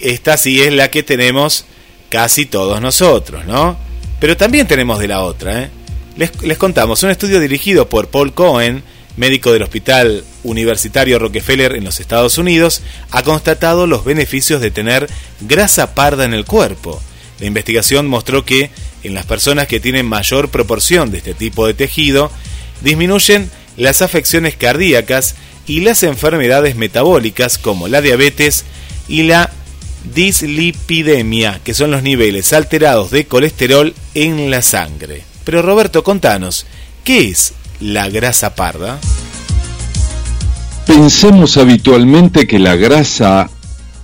[0.01, 1.65] Esta sí es la que tenemos
[2.09, 3.77] casi todos nosotros, ¿no?
[4.19, 5.69] Pero también tenemos de la otra, ¿eh?
[6.15, 8.83] Les, contamos, un estudio dirigido por Paul Cohen
[9.17, 15.09] médico del Hospital Universitario Rockefeller en los Estados Unidos, ha constatado los beneficios de tener
[15.41, 17.01] grasa parda en el cuerpo.
[17.39, 18.69] La investigación mostró que
[19.03, 22.31] en las personas que tienen mayor proporción de este tipo de tejido,
[22.81, 28.65] disminuyen las afecciones cardíacas y las enfermedades metabólicas como la diabetes
[29.07, 29.51] y la
[30.13, 35.23] dislipidemia, que son los niveles alterados de colesterol en la sangre.
[35.43, 36.65] Pero Roberto, contanos,
[37.03, 38.99] ¿qué es la grasa parda?
[40.85, 43.49] Pensemos habitualmente que la grasa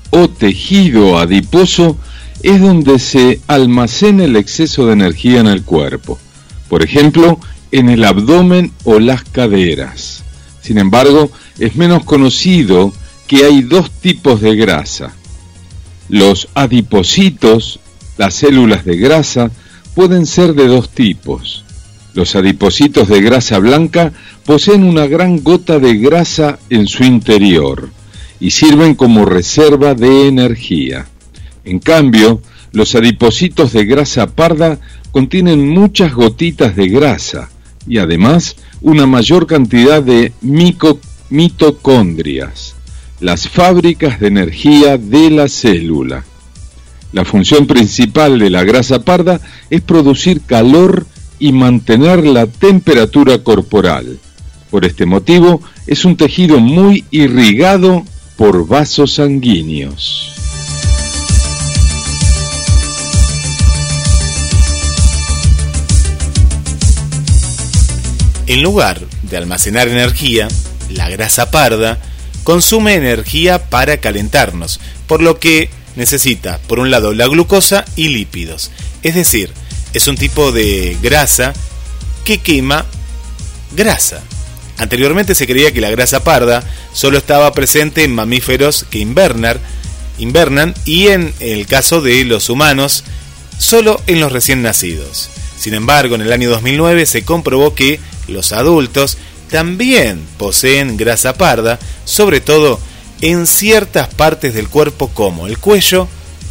[0.10, 1.98] o tejido adiposo
[2.44, 6.20] es donde se almacena el exceso de energía en el cuerpo,
[6.68, 7.40] por ejemplo,
[7.72, 10.24] en el abdomen o las caderas.
[10.62, 12.94] Sin embargo, es menos conocido
[13.28, 15.14] que hay dos tipos de grasa.
[16.10, 17.80] Los adipocitos,
[18.18, 19.52] las células de grasa,
[19.96, 21.64] pueden ser de dos tipos.
[22.14, 24.14] Los adipocitos de grasa blanca
[24.46, 27.90] poseen una gran gota de grasa en su interior
[28.40, 31.08] y sirven como reserva de energía.
[31.64, 34.80] En cambio, los adipocitos de grasa parda
[35.12, 37.50] contienen muchas gotitas de grasa
[37.88, 40.34] y además una mayor cantidad de
[41.30, 42.76] mitocondrias,
[43.24, 46.26] las fábricas de energía de la célula.
[47.14, 51.08] La función principal de la grasa parda es producir calor
[51.40, 54.20] y mantener la temperatura corporal.
[54.70, 58.04] Por este motivo, es un tejido muy irrigado
[58.36, 60.34] por vasos sanguíneos.
[68.48, 70.50] En lugar de almacenar energía,
[70.90, 72.02] la grasa parda
[72.44, 78.72] consume energía para calentarnos, por lo que necesita, por un lado, la glucosa y lípidos.
[79.04, 79.52] Es decir,
[79.94, 81.54] es un tipo de grasa
[82.26, 82.86] que quema
[83.76, 84.22] grasa.
[84.78, 89.60] Anteriormente se creía que la grasa parda solo estaba presente en mamíferos que invernan,
[90.18, 93.04] invernan y en el caso de los humanos,
[93.60, 95.30] solo en los recién nacidos.
[95.58, 99.18] Sin embargo, en el año 2009 se comprobó que los adultos
[99.54, 102.80] también poseen grasa parda, sobre todo
[103.22, 106.08] en ciertas partes del cuerpo como el cuello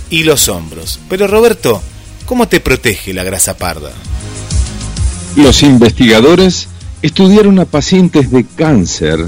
[0.09, 1.01] y los hombros.
[1.09, 1.83] Pero Roberto,
[2.27, 3.91] ¿cómo te protege la grasa parda?
[5.35, 6.69] Los investigadores
[7.03, 9.19] estudiaron a pacientes de cáncer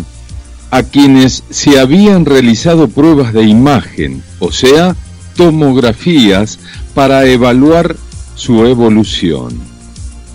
[0.71, 4.95] a quienes se habían realizado pruebas de imagen, o sea,
[5.35, 6.61] tomografías,
[6.95, 7.97] para evaluar
[8.37, 9.74] su evolución.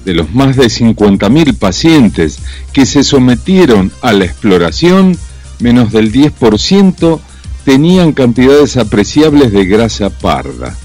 [0.09, 2.39] De los más de 50.000 pacientes
[2.73, 5.15] que se sometieron a la exploración,
[5.59, 7.19] menos del 10%
[7.63, 10.75] tenían cantidades apreciables de grasa parda.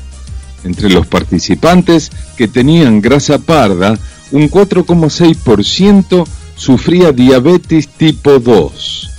[0.62, 3.98] Entre los participantes que tenían grasa parda,
[4.30, 9.10] un 4,6% sufría diabetes tipo 2,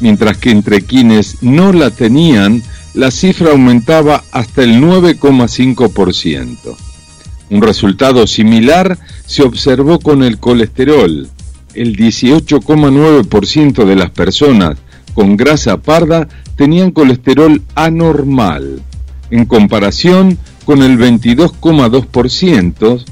[0.00, 6.76] mientras que entre quienes no la tenían, la cifra aumentaba hasta el 9,5%.
[7.54, 11.28] Un resultado similar se observó con el colesterol.
[11.72, 14.76] El 18,9% de las personas
[15.14, 18.82] con grasa parda tenían colesterol anormal,
[19.30, 23.04] en comparación con el 22,2%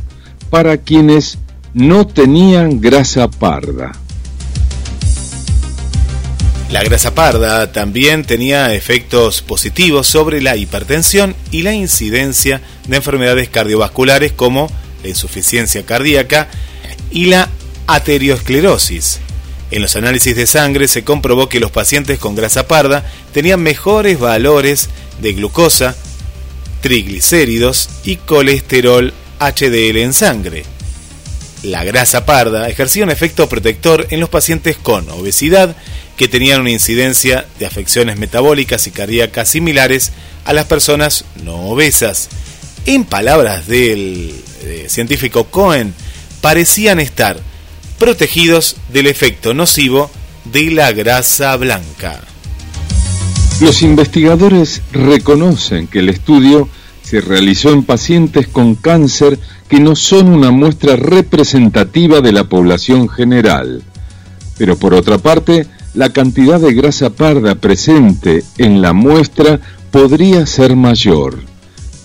[0.51, 1.39] para quienes
[1.73, 3.93] no tenían grasa parda.
[6.73, 13.51] La grasa parda también tenía efectos positivos sobre la hipertensión y la incidencia de enfermedades
[13.51, 16.49] cardiovasculares como la insuficiencia cardíaca
[17.11, 17.51] y la
[17.87, 19.21] aterosclerosis.
[19.71, 23.05] En los análisis de sangre se comprobó que los pacientes con grasa parda
[23.35, 24.89] tenían mejores valores
[25.21, 25.95] de glucosa,
[26.81, 30.65] triglicéridos y colesterol HDL en sangre.
[31.63, 35.77] La grasa parda ejercía un efecto protector en los pacientes con obesidad
[36.17, 40.13] que tenían una incidencia de afecciones metabólicas y cardíacas similares
[40.45, 42.29] a las personas no obesas.
[42.87, 45.95] En palabras del eh, científico Cohen,
[46.41, 47.39] parecían estar
[47.99, 50.11] protegidos del efecto nocivo
[50.45, 52.21] de la grasa blanca.
[53.61, 56.69] Los investigadores reconocen que el estudio
[57.03, 59.39] se realizó en pacientes con cáncer
[59.69, 63.83] que no son una muestra representativa de la población general.
[64.59, 70.75] Pero por otra parte, la cantidad de grasa parda presente en la muestra podría ser
[70.77, 71.41] mayor,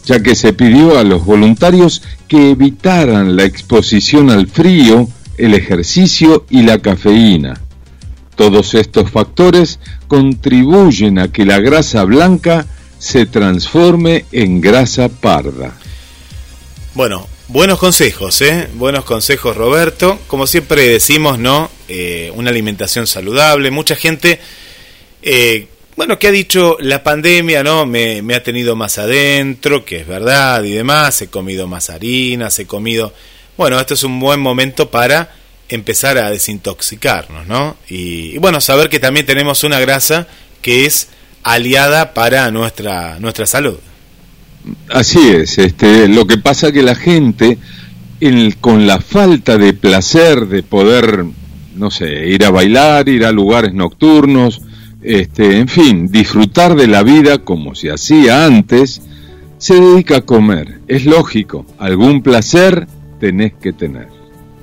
[0.05, 5.07] ya que se pidió a los voluntarios que evitaran la exposición al frío
[5.37, 7.61] el ejercicio y la cafeína.
[8.35, 12.65] Todos estos factores contribuyen a que la grasa blanca
[12.99, 15.73] se transforme en grasa parda.
[16.93, 18.67] Bueno, Buenos consejos, ¿eh?
[18.73, 20.19] Buenos consejos, Roberto.
[20.27, 21.71] Como siempre decimos, ¿no?
[21.87, 23.71] Eh, una alimentación saludable.
[23.71, 24.41] Mucha gente,
[25.21, 27.85] eh, bueno, que ha dicho la pandemia, ¿no?
[27.85, 31.21] Me, ha tenido más adentro, que es verdad y demás.
[31.21, 33.13] He comido más harinas, he comido.
[33.55, 35.33] Bueno, esto es un buen momento para
[35.69, 37.77] empezar a desintoxicarnos, ¿no?
[37.87, 40.27] Y, y bueno, saber que también tenemos una grasa
[40.61, 41.07] que es
[41.43, 43.79] aliada para nuestra, nuestra salud.
[44.89, 47.57] Así es, este, lo que pasa que la gente,
[48.61, 51.25] con la falta de placer de poder,
[51.75, 54.61] no sé, ir a bailar, ir a lugares nocturnos,
[55.01, 59.01] este, en fin, disfrutar de la vida como se hacía antes,
[59.57, 60.79] se dedica a comer.
[60.87, 62.87] Es lógico, algún placer
[63.19, 64.07] tenés que tener.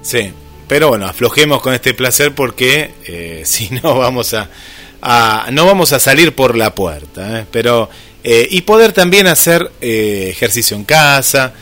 [0.02, 0.30] Sí,
[0.68, 4.48] pero bueno, aflojemos con este placer porque eh, si no vamos a,
[5.02, 7.40] a, no vamos a salir por la puerta.
[7.40, 7.46] ¿eh?
[7.50, 7.88] Pero
[8.26, 11.52] eh, y poder también hacer eh, ejercicio en casa,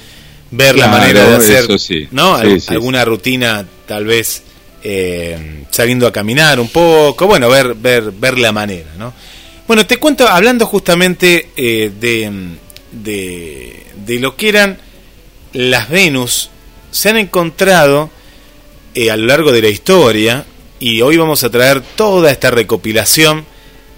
[0.53, 1.67] ver la manera de hacer
[2.13, 2.37] ¿no?
[2.69, 4.45] alguna rutina, tal vez
[4.85, 8.91] eh, saliendo a caminar un poco, bueno, ver, ver, ver la manera.
[8.97, 9.13] ¿no?
[9.67, 11.91] Bueno, te cuento, hablando justamente de,
[12.93, 14.79] de, de, lo que eran
[15.53, 16.49] las Venus,
[16.93, 18.09] se han encontrado
[18.95, 20.47] a lo largo de la historia,
[20.79, 23.47] y hoy vamos a traer toda esta recopilación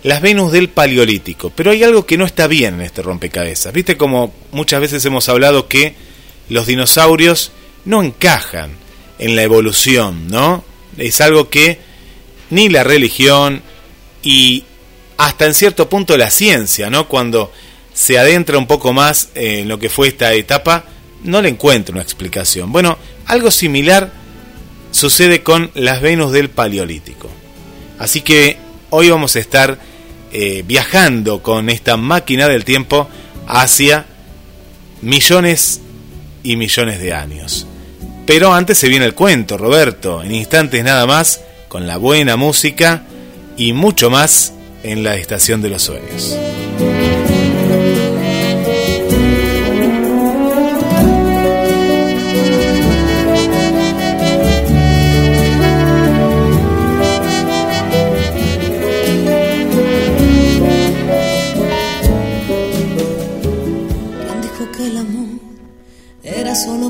[0.05, 1.51] las Venus del Paleolítico.
[1.51, 3.73] Pero hay algo que no está bien en este rompecabezas.
[3.73, 5.97] Viste como muchas veces hemos hablado que
[6.49, 7.51] los dinosaurios
[7.85, 8.71] no encajan
[9.19, 10.63] en la evolución, ¿no?
[10.99, 11.79] Es algo que
[12.51, 13.63] ni la religión
[14.23, 14.65] y
[15.17, 17.09] hasta en cierto punto la ciencia, ¿no?
[17.09, 17.51] Cuando
[17.95, 20.85] se adentra un poco más en lo que fue esta etapa,
[21.23, 22.71] no le encuentro una explicación.
[22.73, 24.13] Bueno, algo similar
[24.91, 27.31] sucede con las Venus del Paleolítico.
[27.99, 28.59] Así que
[28.91, 29.94] hoy vamos a estar
[30.37, 33.09] eh, viajando con esta máquina del tiempo
[33.47, 34.05] hacia
[35.01, 35.81] millones
[36.43, 37.69] y millones de años.
[38.27, 43.05] Pero antes se viene el cuento, Roberto, en instantes nada más, con la buena música
[43.57, 46.37] y mucho más en la Estación de los Sueños.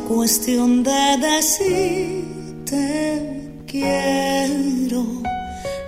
[0.04, 2.74] Cuestión de decirte
[3.66, 5.04] quiero.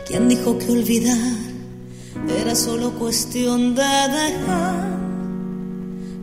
[0.06, 1.34] ¿Quién dijo que olvidar
[2.40, 4.96] era solo cuestión de dejar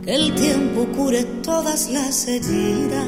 [0.04, 3.06] que el tiempo cure todas las heridas?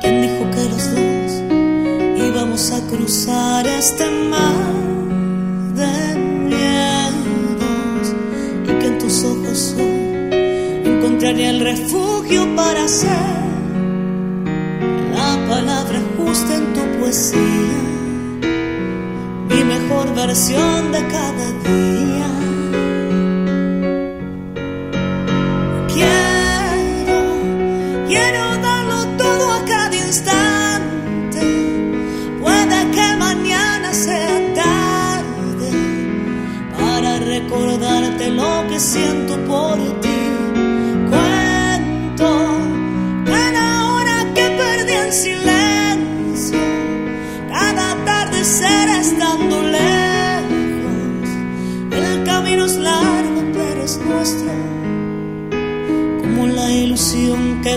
[0.00, 1.32] ¿Quién dijo que los dos
[2.28, 4.61] íbamos a cruzar este mar
[11.76, 13.08] refugio para ser
[15.14, 17.80] la palabra justa en tu poesía,
[19.48, 22.51] mi mejor versión de cada día.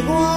[0.05, 0.34] Que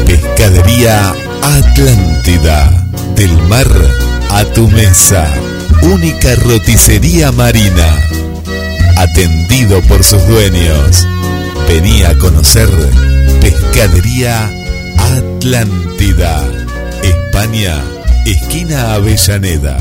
[0.05, 2.83] Pescadería Atlántida.
[3.15, 3.67] Del mar
[4.29, 5.33] a tu mesa.
[5.81, 7.97] Única roticería marina.
[8.97, 11.07] Atendido por sus dueños.
[11.67, 12.69] Vení a conocer
[13.41, 14.51] Pescadería
[14.97, 16.43] Atlántida.
[17.03, 17.83] España,
[18.25, 19.77] esquina Avellaneda.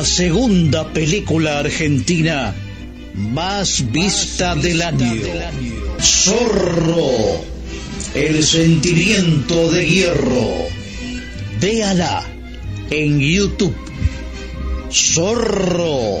[0.00, 2.54] La segunda película argentina
[3.14, 5.20] más vista del año.
[6.00, 7.44] Zorro.
[8.14, 10.68] El sentimiento de hierro.
[11.60, 12.26] Véala
[12.88, 13.76] en YouTube.
[14.90, 16.20] Zorro.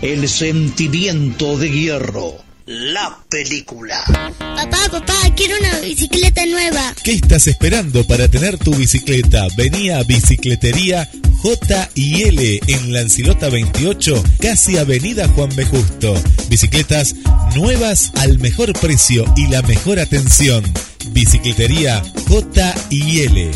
[0.00, 2.43] El sentimiento de hierro.
[2.66, 4.02] La película.
[4.38, 6.94] Papá, papá, quiero una bicicleta nueva.
[7.02, 9.46] ¿Qué estás esperando para tener tu bicicleta?
[9.54, 11.06] Vení a Bicicletería
[11.42, 15.66] J y L en Lancilota 28, casi Avenida Juan B.
[15.66, 16.14] Justo.
[16.48, 17.14] Bicicletas
[17.54, 20.64] nuevas al mejor precio y la mejor atención.
[21.10, 23.50] Bicicletería J y L.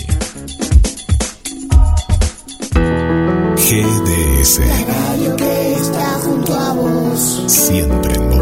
[3.56, 4.58] GDS.
[4.58, 7.44] Radio que está junto a vos.
[7.46, 8.37] Siempre en movimiento.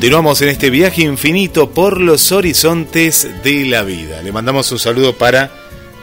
[0.00, 4.22] Continuamos en este viaje infinito por los horizontes de la vida.
[4.22, 5.52] Le mandamos un saludo para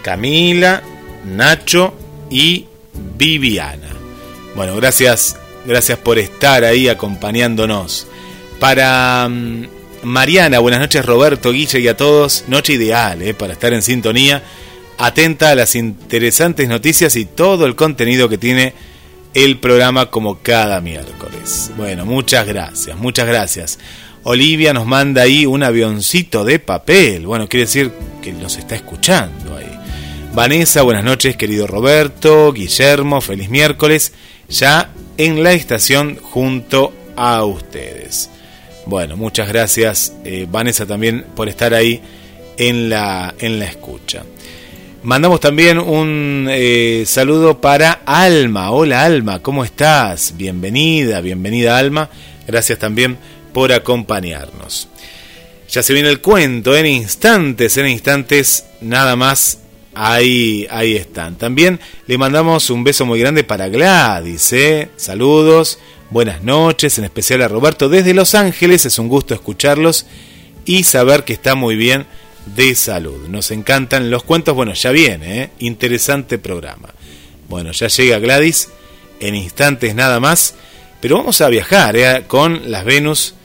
[0.03, 0.83] Camila,
[1.25, 1.95] Nacho
[2.29, 2.67] y
[3.17, 3.89] Viviana.
[4.55, 8.05] Bueno, gracias, gracias por estar ahí acompañándonos.
[8.59, 9.65] Para mm,
[10.03, 12.43] Mariana, buenas noches Roberto, Guille y a todos.
[12.47, 14.43] Noche ideal eh, para estar en sintonía,
[14.99, 18.75] atenta a las interesantes noticias y todo el contenido que tiene
[19.37, 21.69] el programa como cada miércoles.
[21.77, 23.77] Bueno, muchas gracias, muchas gracias.
[24.23, 27.27] Olivia nos manda ahí un avioncito de papel.
[27.27, 29.71] Bueno, quiere decir que nos está escuchando ahí.
[30.33, 34.11] Vanessa, buenas noches, querido Roberto, Guillermo, feliz miércoles.
[34.49, 38.31] Ya en la estación junto a ustedes.
[38.87, 42.01] Bueno, muchas gracias, eh, Vanessa, también por estar ahí
[42.57, 44.23] en la, en la escucha.
[45.07, 48.71] Mandamos también un eh, saludo para Alma.
[48.71, 50.33] Hola Alma, ¿cómo estás?
[50.35, 52.09] Bienvenida, bienvenida Alma.
[52.45, 53.17] Gracias también
[53.53, 54.89] por acompañarnos.
[55.69, 59.59] Ya se viene el cuento en instantes, en instantes, nada más.
[59.93, 61.37] Ahí, ahí están.
[61.37, 64.51] También le mandamos un beso muy grande para Gladys.
[64.51, 64.89] ¿eh?
[64.97, 65.79] Saludos,
[66.09, 68.85] buenas noches, en especial a Roberto desde Los Ángeles.
[68.85, 70.05] Es un gusto escucharlos
[70.65, 72.05] y saber que está muy bien
[72.55, 73.27] de salud.
[73.27, 74.55] Nos encantan los cuentos.
[74.55, 75.49] Bueno, ya viene, ¿eh?
[75.59, 76.89] interesante programa.
[77.49, 78.69] Bueno, ya llega Gladys
[79.19, 80.55] en instantes nada más.
[80.99, 82.23] Pero vamos a viajar ¿eh?
[82.27, 83.35] con las Venus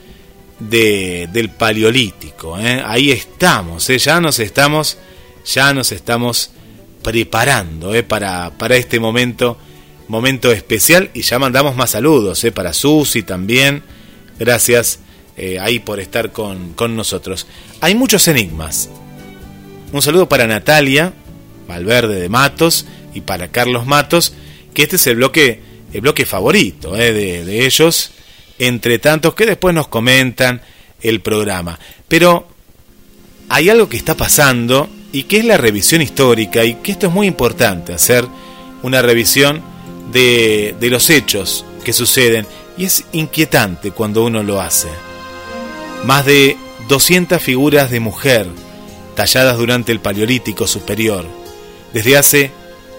[0.59, 2.59] de, del Paleolítico.
[2.59, 2.82] ¿eh?
[2.84, 3.98] Ahí estamos, ¿eh?
[3.98, 4.98] ya nos estamos,
[5.44, 6.50] ya nos estamos
[7.03, 8.03] preparando ¿eh?
[8.03, 9.59] para, para este momento,
[10.09, 11.11] momento especial.
[11.14, 13.82] Y ya mandamos más saludos para Susi también.
[14.38, 14.98] Gracias
[15.43, 17.49] eh, ahí por estar con, con nosotros.
[17.80, 18.88] Hay muchos enigmas.
[19.90, 21.12] Un saludo para Natalia
[21.66, 24.34] Valverde de Matos y para Carlos Matos,
[24.72, 25.61] que este es el bloque
[25.93, 28.12] el bloque favorito eh, de, de ellos,
[28.61, 30.62] entre tantos que después nos comentan
[31.01, 31.76] el programa.
[32.07, 32.47] Pero
[33.49, 37.12] hay algo que está pasando y que es la revisión histórica y que esto es
[37.12, 38.24] muy importante, hacer
[38.84, 39.61] una revisión
[40.12, 42.47] de, de los hechos que suceden
[42.78, 44.88] y es inquietante cuando uno lo hace.
[46.05, 46.57] Más de
[46.88, 48.48] 200 figuras de mujer
[49.14, 51.26] talladas durante el Paleolítico Superior,
[51.92, 52.50] desde hace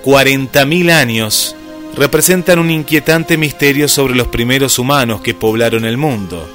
[0.04, 1.56] 40.000 años,
[1.96, 6.48] representan un inquietante misterio sobre los primeros humanos que poblaron el mundo,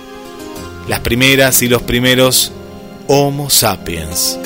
[0.89, 2.53] las primeras y los primeros
[3.09, 4.39] Homo sapiens.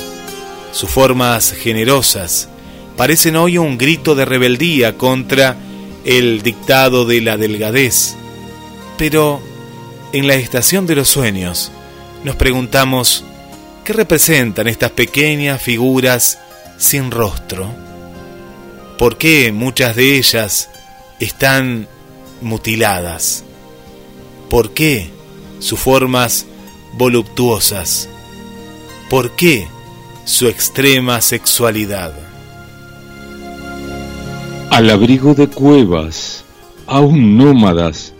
[0.73, 2.49] Sus formas generosas
[2.97, 5.57] parecen hoy un grito de rebeldía contra
[6.05, 8.15] el dictado de la delgadez.
[8.99, 9.41] Pero
[10.13, 11.73] en la estación de los sueños
[12.25, 13.25] nos preguntamos,
[13.85, 16.39] ¿qué representan estas pequeñas figuras
[16.79, 17.75] sin rostro?
[18.99, 20.71] ¿Por qué muchas de ellas
[21.19, 21.89] están
[22.41, 23.45] mutiladas?
[24.49, 25.11] ¿Por qué
[25.59, 26.47] sus formas
[26.93, 28.09] voluptuosas?
[29.11, 29.67] ¿Por qué
[30.25, 32.13] su extrema sexualidad?
[34.71, 36.45] Al abrigo de cuevas,
[36.87, 38.15] aún nómadas,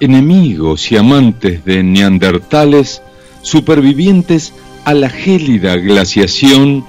[0.00, 3.02] enemigos y amantes de neandertales,
[3.48, 4.52] supervivientes
[4.84, 6.84] a la gélida glaciación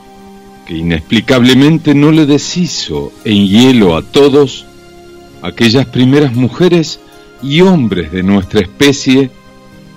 [0.65, 4.65] que inexplicablemente no le deshizo en hielo a todos,
[5.41, 6.99] aquellas primeras mujeres
[7.41, 9.31] y hombres de nuestra especie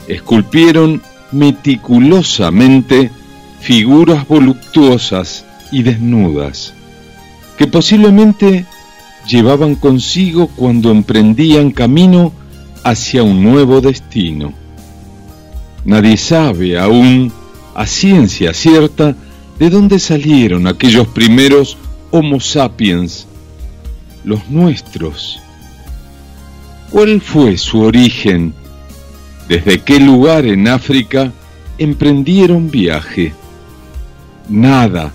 [0.06, 1.02] esculpieron
[1.32, 3.10] meticulosamente
[3.60, 6.74] figuras voluptuosas y desnudas,
[7.58, 8.66] que posiblemente
[9.26, 12.32] llevaban consigo cuando emprendían camino
[12.84, 14.61] hacia un nuevo destino.
[15.84, 17.32] Nadie sabe aún
[17.74, 19.16] a ciencia cierta
[19.58, 21.76] de dónde salieron aquellos primeros
[22.10, 23.26] Homo sapiens,
[24.24, 25.40] los nuestros.
[26.90, 28.52] ¿Cuál fue su origen?
[29.48, 31.32] ¿Desde qué lugar en África
[31.78, 33.32] emprendieron viaje?
[34.48, 35.12] Nada.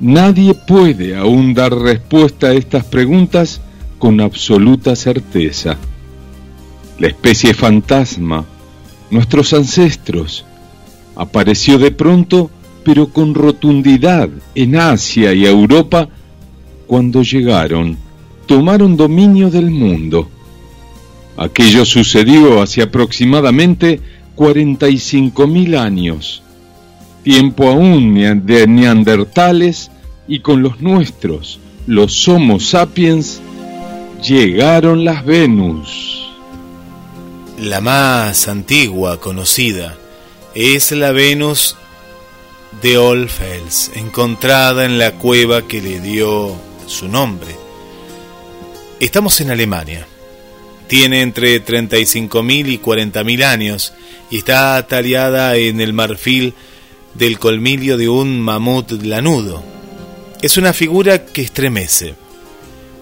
[0.00, 3.60] Nadie puede aún dar respuesta a estas preguntas
[3.98, 5.76] con absoluta certeza.
[6.98, 8.44] La especie fantasma,
[9.10, 10.44] nuestros ancestros,
[11.16, 12.50] apareció de pronto,
[12.84, 16.08] pero con rotundidad, en Asia y Europa,
[16.86, 17.96] cuando llegaron,
[18.46, 20.28] tomaron dominio del mundo.
[21.36, 24.00] Aquello sucedió hace aproximadamente
[24.36, 26.42] 45.000 años,
[27.22, 29.90] tiempo aún de neandertales
[30.28, 33.40] y con los nuestros, los Homo sapiens,
[34.22, 36.13] llegaron las Venus.
[37.64, 39.96] La más antigua conocida
[40.54, 41.78] es la Venus
[42.82, 46.54] de Olfels, encontrada en la cueva que le dio
[46.86, 47.56] su nombre.
[49.00, 50.06] Estamos en Alemania.
[50.88, 53.94] Tiene entre 35.000 y 40.000 años
[54.30, 56.52] y está tallada en el marfil
[57.14, 59.64] del colmillo de un mamut lanudo.
[60.42, 62.14] Es una figura que estremece.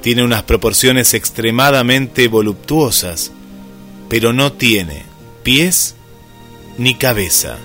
[0.02, 3.32] Tiene unas proporciones extremadamente voluptuosas
[4.12, 5.04] pero no tiene
[5.42, 5.94] pies
[6.76, 7.56] ni cabeza.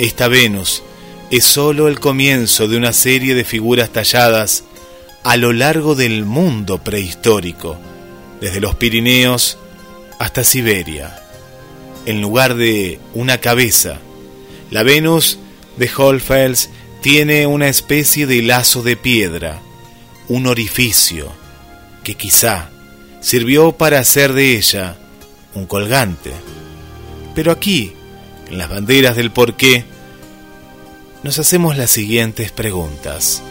[0.00, 0.82] Esta Venus
[1.30, 4.64] es sólo el comienzo de una serie de figuras talladas
[5.22, 7.78] a lo largo del mundo prehistórico,
[8.40, 9.56] desde los Pirineos
[10.18, 11.22] hasta Siberia.
[12.04, 14.00] En lugar de una cabeza,
[14.72, 15.38] la Venus
[15.76, 16.68] de Holfels
[17.00, 19.62] tiene una especie de lazo de piedra,
[20.26, 21.30] un orificio,
[22.02, 22.70] que quizá
[23.20, 24.98] sirvió para hacer de ella
[25.54, 26.32] un colgante.
[27.34, 27.92] Pero aquí,
[28.48, 29.84] en las banderas del porqué,
[31.22, 33.42] nos hacemos las siguientes preguntas.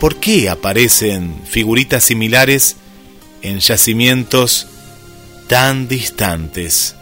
[0.00, 2.76] ¿Por qué aparecen figuritas similares
[3.42, 4.68] en yacimientos
[5.48, 6.94] tan distantes?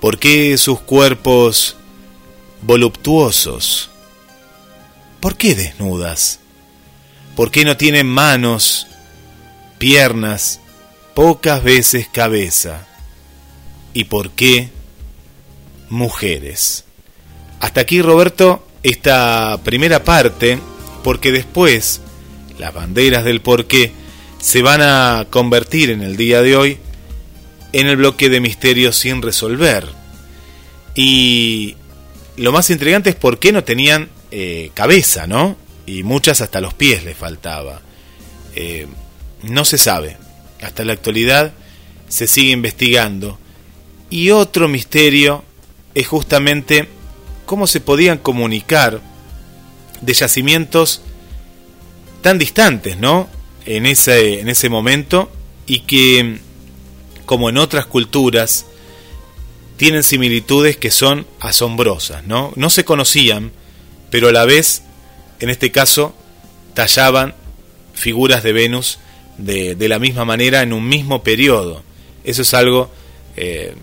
[0.00, 1.76] ¿Por qué sus cuerpos
[2.62, 3.90] voluptuosos?
[5.20, 6.40] ¿Por qué desnudas?
[7.36, 8.86] ¿Por qué no tienen manos,
[9.78, 10.60] piernas,
[11.14, 12.86] pocas veces cabeza?
[13.92, 14.68] Y por qué
[15.88, 16.84] mujeres.
[17.60, 20.58] Hasta aquí Roberto esta primera parte
[21.02, 22.00] porque después
[22.58, 23.92] las banderas del por qué
[24.38, 26.78] se van a convertir en el día de hoy
[27.72, 29.86] en el bloque de misterios sin resolver.
[30.94, 31.76] Y
[32.36, 35.56] lo más intrigante es por qué no tenían eh, cabeza, ¿no?
[35.86, 37.80] Y muchas hasta los pies les faltaba.
[38.54, 38.86] Eh,
[39.42, 40.16] no se sabe.
[40.62, 41.52] Hasta la actualidad
[42.08, 43.38] se sigue investigando.
[44.10, 45.44] Y otro misterio
[45.94, 46.88] es justamente
[47.46, 49.00] cómo se podían comunicar
[50.00, 51.02] de yacimientos
[52.22, 53.28] tan distantes, ¿no?
[53.64, 55.30] En ese, en ese momento
[55.66, 56.38] y que,
[57.26, 58.66] como en otras culturas,
[59.76, 62.52] tienen similitudes que son asombrosas, ¿no?
[62.56, 63.52] No se conocían,
[64.10, 64.82] pero a la vez,
[65.38, 66.14] en este caso,
[66.74, 67.34] tallaban
[67.94, 68.98] figuras de Venus
[69.38, 71.82] de, de la misma manera en un mismo periodo.
[72.24, 72.90] Eso es algo,
[73.36, 73.74] eh,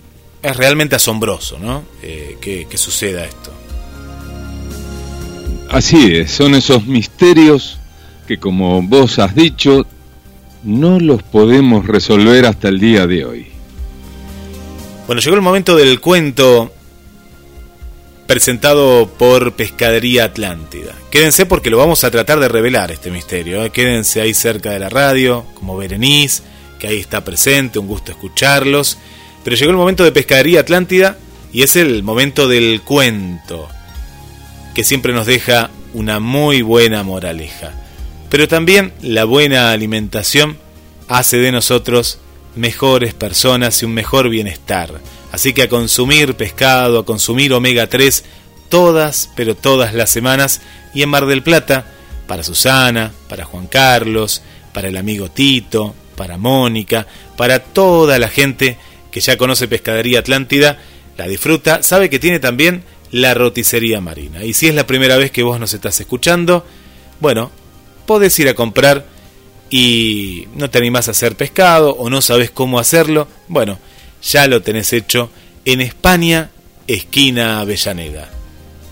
[0.42, 1.84] es realmente asombroso, ¿no?
[2.02, 3.52] Eh, que, que suceda esto.
[5.70, 7.80] Así es, son esos misterios
[8.28, 9.88] que como vos has dicho,
[10.64, 13.48] no los podemos resolver hasta el día de hoy.
[15.08, 16.74] Bueno, llegó el momento del cuento
[18.28, 20.94] presentado por Pescadería Atlántida.
[21.10, 23.64] Quédense porque lo vamos a tratar de revelar este misterio.
[23.64, 23.70] ¿eh?
[23.70, 26.44] Quédense ahí cerca de la radio, como Berenice,
[26.78, 28.98] que ahí está presente, un gusto escucharlos.
[29.48, 31.18] Pero llegó el momento de Pescadería Atlántida
[31.54, 33.70] y es el momento del cuento,
[34.76, 37.72] que siempre nos deja una muy buena moraleja.
[38.30, 40.58] Pero también la buena alimentación
[41.08, 42.20] hace de nosotros
[42.58, 45.00] mejores personas y un mejor bienestar.
[45.32, 48.26] Así que a consumir pescado, a consumir omega 3
[48.68, 50.60] todas, pero todas las semanas.
[50.94, 51.86] Y en Mar del Plata,
[52.28, 54.42] para Susana, para Juan Carlos,
[54.74, 58.78] para el amigo Tito, para Mónica, para toda la gente
[59.18, 60.78] que ya conoce Pescadería Atlántida,
[61.18, 64.44] la disfruta, sabe que tiene también la roticería marina.
[64.44, 66.64] Y si es la primera vez que vos nos estás escuchando,
[67.20, 67.50] bueno,
[68.06, 69.08] podés ir a comprar
[69.72, 73.80] y no te animás a hacer pescado o no sabes cómo hacerlo, bueno,
[74.22, 75.32] ya lo tenés hecho
[75.66, 76.52] en España,
[76.86, 78.30] esquina Avellaneda.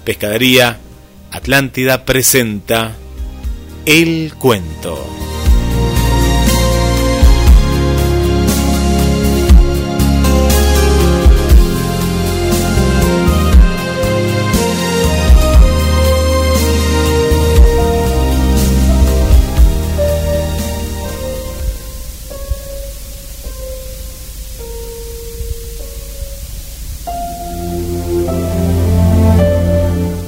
[0.05, 0.79] Pescadería
[1.29, 2.95] Atlántida presenta
[3.85, 5.34] El Cuento.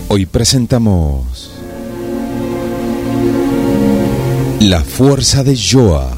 [0.09, 1.51] Hoy presentamos
[4.61, 6.15] La fuerza de Joa.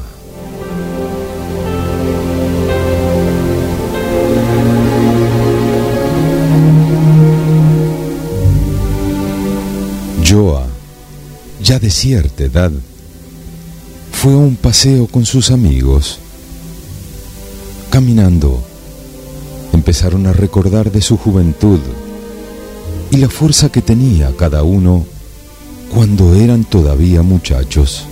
[10.24, 10.66] Joa,
[11.60, 12.70] ya de cierta edad,
[14.12, 16.20] fue a un paseo con sus amigos.
[17.90, 18.62] Caminando,
[19.72, 21.80] empezaron a recordar de su juventud
[23.10, 25.04] y la fuerza que tenía cada uno
[25.92, 28.04] cuando eran todavía muchachos.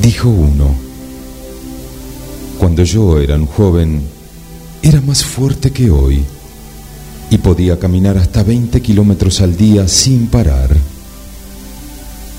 [0.00, 0.74] Dijo uno,
[2.58, 4.02] cuando yo era un joven,
[4.82, 6.24] era más fuerte que hoy
[7.30, 10.76] y podía caminar hasta 20 kilómetros al día sin parar.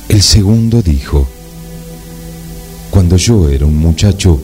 [0.07, 1.27] El segundo dijo,
[2.89, 4.39] cuando yo era un muchacho,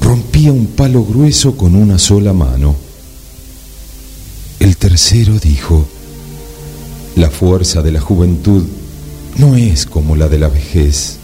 [0.00, 2.74] rompía un palo grueso con una sola mano.
[4.64, 5.86] El tercero dijo,
[7.16, 8.64] la fuerza de la juventud
[9.36, 11.18] no es como la de la vejez.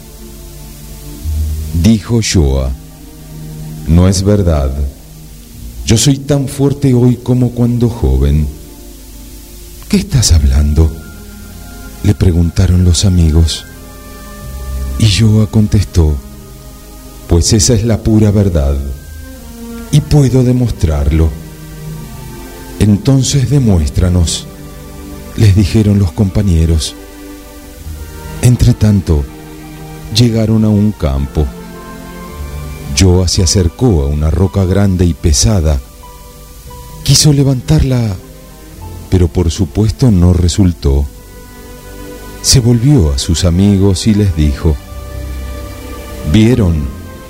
[1.81, 2.69] Dijo Joa,
[3.87, 4.71] no es verdad.
[5.87, 8.45] Yo soy tan fuerte hoy como cuando joven.
[9.89, 10.95] ¿Qué estás hablando?
[12.03, 13.65] Le preguntaron los amigos.
[14.99, 16.15] Y Joa contestó,
[17.27, 18.77] pues esa es la pura verdad.
[19.91, 21.40] Y puedo demostrarlo.
[22.81, 24.47] Entonces demuéstranos,
[25.37, 26.95] les dijeron los compañeros.
[28.41, 29.23] Entre tanto,
[30.15, 31.45] llegaron a un campo.
[32.99, 35.79] Joa se acercó a una roca grande y pesada.
[37.03, 38.15] Quiso levantarla,
[39.11, 41.05] pero por supuesto no resultó.
[42.41, 44.75] Se volvió a sus amigos y les dijo,
[46.33, 46.87] Vieron,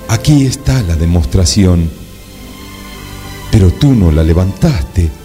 [0.08, 1.90] aquí está la demostración,
[3.50, 5.20] pero tú no la levantaste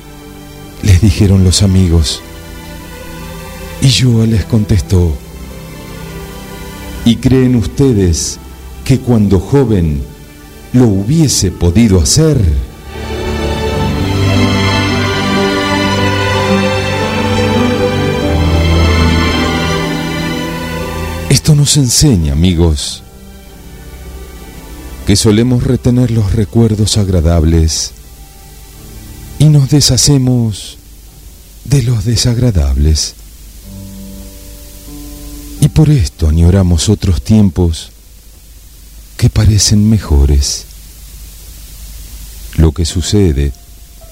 [0.88, 2.22] les dijeron los amigos.
[3.82, 5.14] Y Joa les contestó,
[7.04, 8.40] ¿y creen ustedes
[8.86, 10.02] que cuando joven
[10.72, 12.42] lo hubiese podido hacer?
[21.30, 23.04] Esto nos enseña, amigos,
[25.06, 27.92] que solemos retener los recuerdos agradables
[29.40, 30.78] y nos deshacemos
[31.66, 33.16] de los desagradables.
[35.62, 37.92] Y por esto añoramos otros tiempos
[39.18, 40.66] que parecen mejores.
[42.58, 43.52] Lo que sucede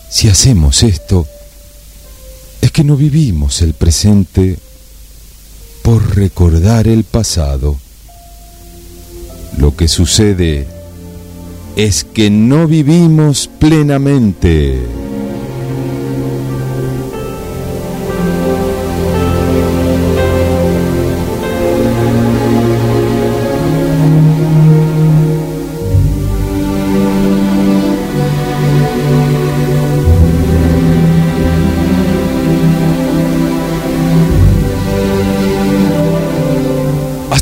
[0.10, 1.28] si hacemos esto
[2.62, 4.58] es que no vivimos el presente
[5.84, 7.78] por recordar el pasado.
[9.58, 10.68] Lo que sucede
[11.76, 15.05] es que no vivimos plenamente.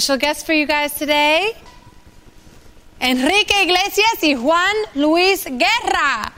[0.00, 1.54] special guest for you guys today
[3.00, 6.35] Enrique Iglesias y Juan Luis Guerra.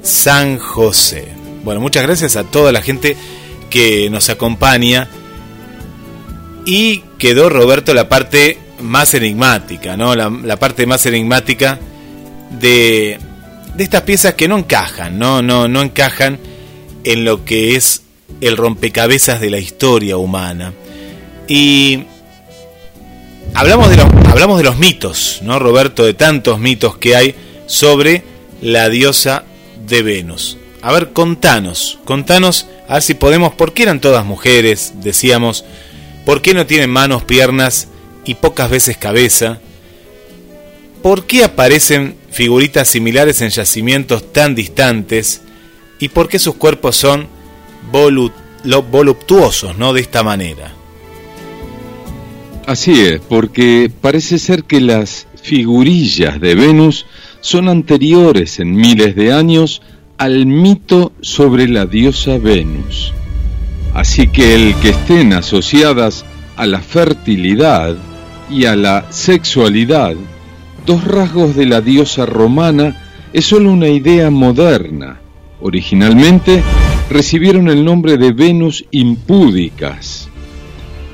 [0.02, 1.26] San José.
[1.64, 3.16] Bueno, muchas gracias a toda la gente
[3.70, 5.08] que nos acompaña.
[6.66, 10.14] Y quedó Roberto la parte más enigmática, ¿no?
[10.14, 11.78] La, parte más enigmática
[12.60, 13.18] de,
[13.74, 15.42] de, estas piezas que no encajan, ¿no?
[15.42, 16.38] No, no encajan
[17.04, 18.02] en lo que es
[18.40, 20.72] el rompecabezas de la historia humana.
[21.48, 22.04] Y
[23.54, 26.04] hablamos de los, hablamos de los mitos, ¿no, Roberto?
[26.04, 27.34] De tantos mitos que hay
[27.66, 28.24] sobre
[28.60, 29.44] la diosa
[29.86, 30.58] de Venus.
[30.82, 34.94] A ver, contanos, contanos, a ver si podemos, ¿por qué eran todas mujeres?
[34.96, 35.64] Decíamos,
[36.24, 37.88] ¿por qué no tienen manos, piernas
[38.24, 39.60] y pocas veces cabeza,
[41.02, 45.42] ¿por qué aparecen figuritas similares en yacimientos tan distantes
[45.98, 47.28] y por qué sus cuerpos son
[48.90, 49.92] voluptuosos, ¿no?
[49.92, 50.72] De esta manera.
[52.66, 57.06] Así es, porque parece ser que las figurillas de Venus
[57.40, 59.82] son anteriores en miles de años
[60.16, 63.12] al mito sobre la diosa Venus.
[63.94, 66.24] Así que el que estén asociadas
[66.56, 67.96] a la fertilidad,
[68.50, 70.14] y a la sexualidad,
[70.86, 72.96] dos rasgos de la diosa romana,
[73.32, 75.20] es solo una idea moderna.
[75.60, 76.62] Originalmente
[77.08, 80.28] recibieron el nombre de Venus impúdicas.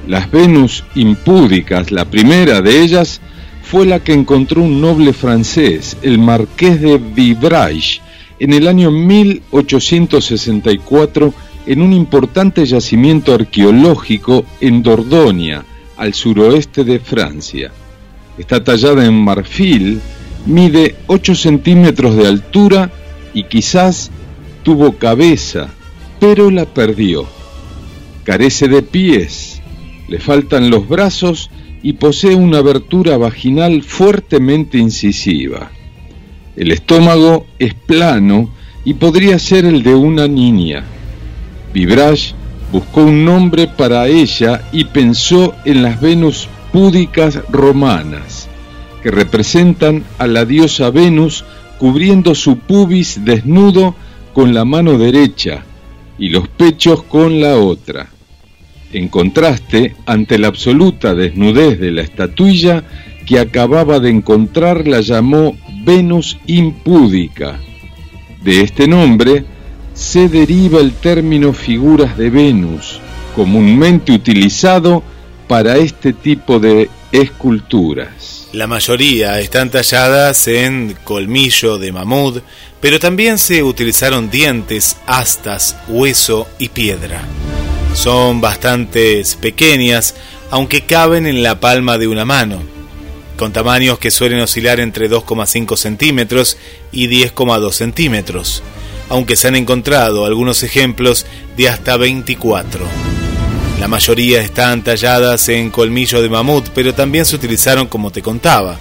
[0.07, 3.21] Las Venus impúdicas, la primera de ellas,
[3.63, 8.01] fue la que encontró un noble francés, el marqués de Vibrage,
[8.39, 11.35] en el año 1864
[11.67, 15.67] en un importante yacimiento arqueológico en Dordonia,
[15.99, 17.71] al suroeste de Francia.
[18.39, 20.01] Está tallada en marfil,
[20.47, 22.91] mide 8 centímetros de altura
[23.35, 24.11] y quizás
[24.63, 25.69] tuvo cabeza,
[26.21, 27.27] pero la perdió.
[28.25, 29.61] Carece de pies,
[30.09, 31.51] le faltan los brazos
[31.83, 35.71] y posee una abertura vaginal fuertemente incisiva.
[36.57, 38.51] El estómago es plano
[38.85, 40.85] y podría ser el de una niña.
[41.73, 42.35] Vibrage
[42.73, 48.49] buscó un nombre para ella y pensó en las Venus púdicas romanas,
[49.03, 51.45] que representan a la diosa Venus
[51.79, 53.95] cubriendo su pubis desnudo
[54.33, 55.65] con la mano derecha
[56.19, 58.09] y los pechos con la otra.
[58.93, 62.85] En contraste, ante la absoluta desnudez de la estatuilla
[63.27, 67.59] que acababa de encontrar, la llamó Venus impúdica.
[68.43, 69.45] De este nombre,
[69.99, 73.01] se deriva el término figuras de Venus,
[73.35, 75.03] comúnmente utilizado
[75.49, 78.47] para este tipo de esculturas.
[78.53, 82.45] La mayoría están talladas en colmillo de mamut,
[82.81, 87.23] pero también se utilizaron dientes, astas, hueso y piedra.
[87.95, 90.15] Son bastante pequeñas,
[90.51, 92.63] aunque caben en la palma de una mano,
[93.37, 96.57] con tamaños que suelen oscilar entre 2,5 centímetros
[96.93, 98.63] y 10,2 centímetros
[99.09, 102.87] aunque se han encontrado algunos ejemplos de hasta 24.
[103.81, 108.77] La mayoría están talladas en colmillo de mamut, pero también se utilizaron, como te contaba,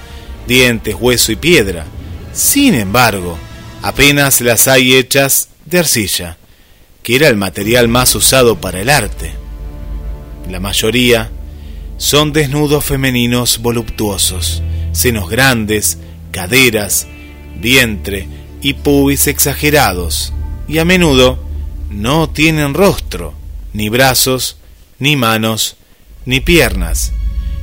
[0.48, 1.86] dientes, hueso y piedra.
[2.34, 3.38] Sin embargo,
[3.84, 6.38] apenas las hay hechas de arcilla,
[7.04, 9.34] que era el material más usado para el arte.
[10.50, 11.30] la mayoría,
[11.98, 14.62] son desnudos femeninos voluptuosos,
[14.94, 15.98] senos grandes,
[16.32, 17.08] caderas,
[17.60, 18.28] vientre
[18.62, 20.34] y pubis exagerados,
[20.68, 21.40] y a menudo
[21.90, 23.34] no tienen rostro,
[23.74, 24.58] ni brazos,
[25.00, 25.78] ni manos,
[26.26, 27.14] ni piernas.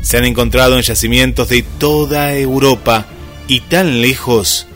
[0.00, 3.06] Se han encontrado en yacimientos de toda Europa
[3.48, 4.66] y tan lejos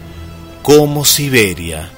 [0.62, 1.90] como Siberia,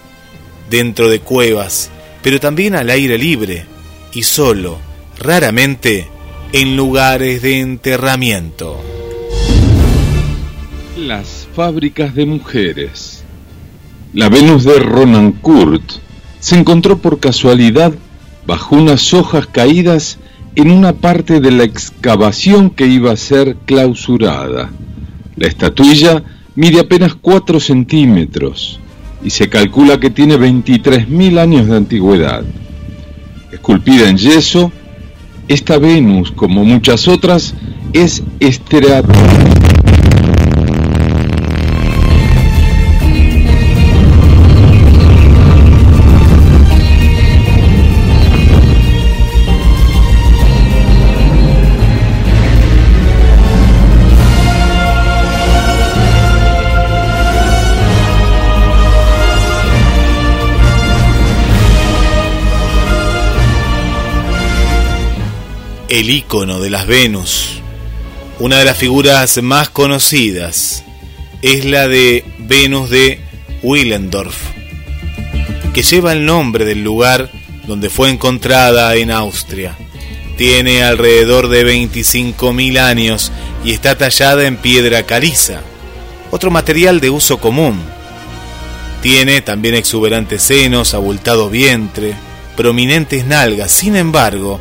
[0.68, 1.90] dentro de cuevas,
[2.22, 3.64] pero también al aire libre
[4.12, 4.78] y solo,
[5.18, 6.08] raramente,
[6.52, 8.80] en lugares de enterramiento.
[10.96, 13.19] Las fábricas de mujeres.
[14.12, 15.84] La Venus de Ronan Kurt
[16.40, 17.92] se encontró por casualidad
[18.44, 20.18] bajo unas hojas caídas
[20.56, 24.72] en una parte de la excavación que iba a ser clausurada.
[25.36, 26.24] La estatuilla
[26.56, 28.80] mide apenas 4 centímetros
[29.22, 32.42] y se calcula que tiene 23.000 años de antigüedad.
[33.52, 34.72] Esculpida en yeso,
[35.46, 37.54] esta Venus, como muchas otras,
[37.92, 39.79] es estereotipada
[65.90, 67.60] el ícono de las Venus.
[68.38, 70.84] Una de las figuras más conocidas
[71.42, 73.18] es la de Venus de
[73.64, 74.36] Willendorf,
[75.74, 77.28] que lleva el nombre del lugar
[77.66, 79.76] donde fue encontrada en Austria.
[80.36, 83.32] Tiene alrededor de 25.000 años
[83.64, 85.60] y está tallada en piedra caliza,
[86.30, 87.80] otro material de uso común.
[89.02, 92.14] Tiene también exuberantes senos, abultado vientre,
[92.56, 94.60] prominentes nalgas, sin embargo,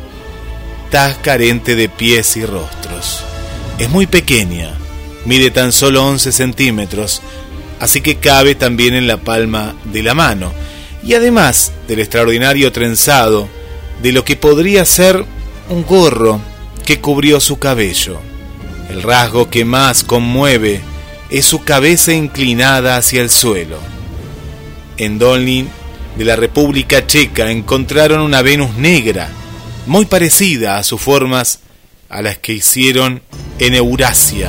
[0.90, 3.22] está carente de pies y rostros.
[3.78, 4.74] Es muy pequeña,
[5.24, 7.22] mide tan solo 11 centímetros,
[7.78, 10.52] así que cabe también en la palma de la mano.
[11.04, 13.48] Y además del extraordinario trenzado,
[14.02, 15.24] de lo que podría ser
[15.68, 16.40] un gorro
[16.84, 18.20] que cubrió su cabello.
[18.88, 20.80] El rasgo que más conmueve
[21.30, 23.78] es su cabeza inclinada hacia el suelo.
[24.96, 25.68] En Dolin
[26.18, 29.30] de la República Checa encontraron una Venus negra
[29.90, 31.62] muy parecida a sus formas
[32.08, 33.22] a las que hicieron
[33.58, 34.48] en Eurasia.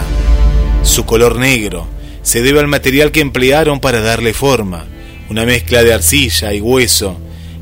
[0.83, 1.87] Su color negro
[2.21, 4.85] se debe al material que emplearon para darle forma,
[5.31, 7.19] una mezcla de arcilla y hueso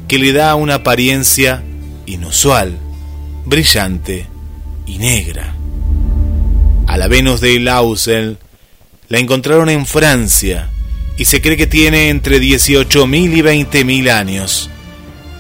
[0.10, 1.64] que le da una apariencia
[2.06, 2.78] inusual,
[3.46, 4.28] brillante
[4.86, 5.56] y negra.
[6.86, 8.40] A la Venus de Lausel
[9.08, 10.70] la encontraron en Francia
[11.16, 14.70] y se cree que tiene entre 18.000 y 20.000 años.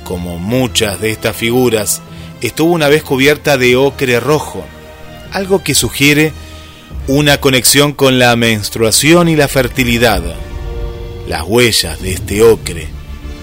[0.06, 2.02] Como muchas de estas figuras,
[2.41, 4.66] estuvo una vez cubierta de ocre rojo,
[5.32, 6.34] algo que sugiere
[7.07, 10.22] una conexión con la menstruación y la fertilidad.
[11.28, 12.88] Las huellas de este ocre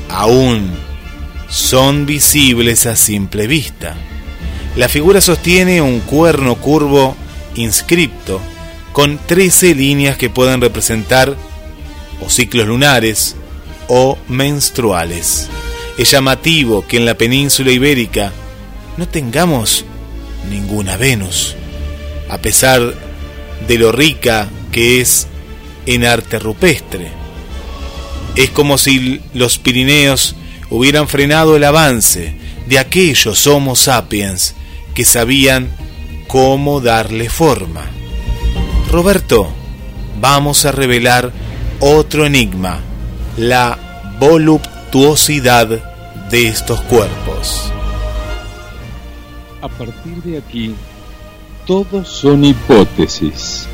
[0.08, 0.70] aún
[1.48, 3.96] son visibles a simple vista.
[4.76, 7.16] La figura sostiene un cuerno curvo
[7.54, 8.40] inscripto
[8.92, 11.36] con 13 líneas que pueden representar
[12.24, 13.36] o ciclos lunares
[13.88, 15.48] o menstruales.
[15.98, 18.32] Es llamativo que en la península ibérica
[18.96, 19.84] no tengamos
[20.50, 21.54] ninguna Venus,
[22.28, 22.94] a pesar
[23.66, 25.26] de lo rica que es
[25.86, 27.10] en arte rupestre.
[28.34, 30.36] Es como si los Pirineos
[30.70, 32.34] hubieran frenado el avance
[32.66, 34.54] de aquellos Homo sapiens
[34.94, 35.70] que sabían
[36.26, 37.86] cómo darle forma.
[38.90, 39.48] Roberto,
[40.20, 41.32] vamos a revelar
[41.80, 42.80] otro enigma,
[43.36, 43.78] la
[44.18, 45.68] voluptuosidad
[46.30, 47.72] de estos cuerpos.
[49.66, 50.76] A partir de aquí,
[51.66, 53.66] todos son hipótesis.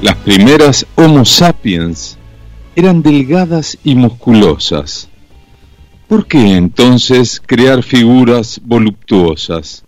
[0.00, 2.16] Las primeras Homo sapiens
[2.76, 5.08] eran delgadas y musculosas.
[6.06, 9.84] ¿Por qué entonces crear figuras voluptuosas?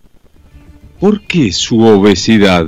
[0.99, 2.67] ¿Por qué su obesidad?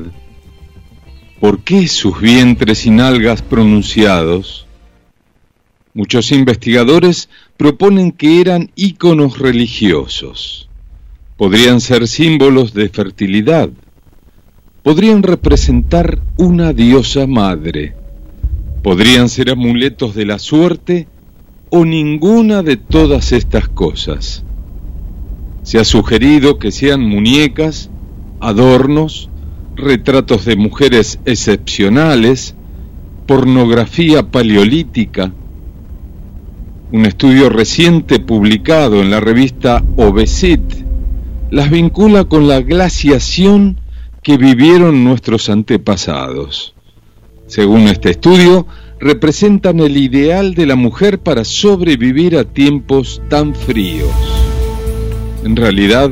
[1.40, 4.68] ¿Por qué sus vientres y nalgas pronunciados?
[5.94, 10.68] Muchos investigadores proponen que eran íconos religiosos
[11.43, 13.69] podrían ser símbolos de fertilidad,
[14.85, 17.97] podrían representar una diosa madre,
[18.85, 21.09] podrían ser amuletos de la suerte
[21.69, 24.44] o ninguna de todas estas cosas.
[25.64, 27.90] Se ha sugerido que sean muñecas,
[28.39, 29.28] adornos,
[29.74, 32.55] retratos de mujeres excepcionales,
[33.27, 35.32] pornografía paleolítica.
[36.93, 40.91] Un estudio reciente publicado en la revista Obesit
[41.53, 43.79] las vincula con la glaciación
[44.23, 46.74] que vivieron nuestros antepasados.
[47.47, 48.66] Según este estudio,
[48.99, 54.09] representan el ideal de la mujer para sobrevivir a tiempos tan fríos.
[55.45, 56.11] En realidad,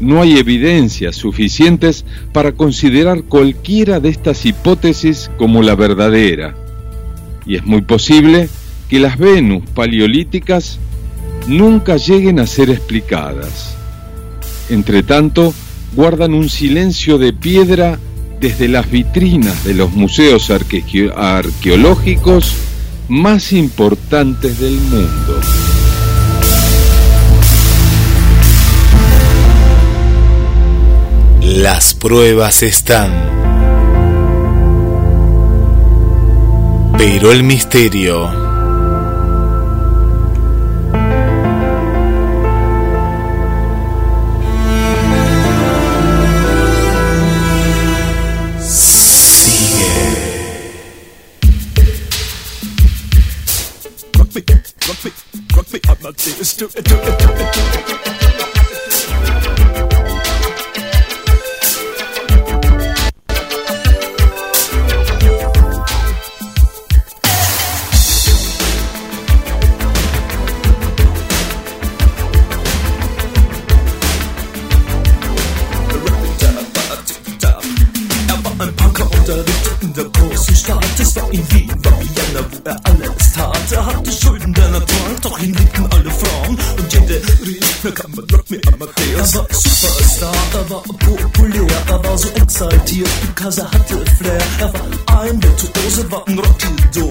[0.00, 6.56] no hay evidencias suficientes para considerar cualquiera de estas hipótesis como la verdadera,
[7.46, 8.48] y es muy posible
[8.88, 10.80] que las Venus paleolíticas
[11.46, 13.78] nunca lleguen a ser explicadas.
[14.72, 15.52] Entre tanto,
[15.94, 17.98] guardan un silencio de piedra
[18.40, 22.54] desde las vitrinas de los museos arqueológicos
[23.06, 25.40] más importantes del mundo.
[31.42, 33.12] Las pruebas están.
[36.96, 38.41] Pero el misterio
[56.62, 57.21] do do it,
[87.84, 89.34] Ne kann man drop me Amadeus.
[89.34, 94.42] Er war Superstar, er war populär, er war so exaltiert, because er hatte Flair.
[94.60, 97.10] Er war ein Virtuose, war ein Rocky-Do.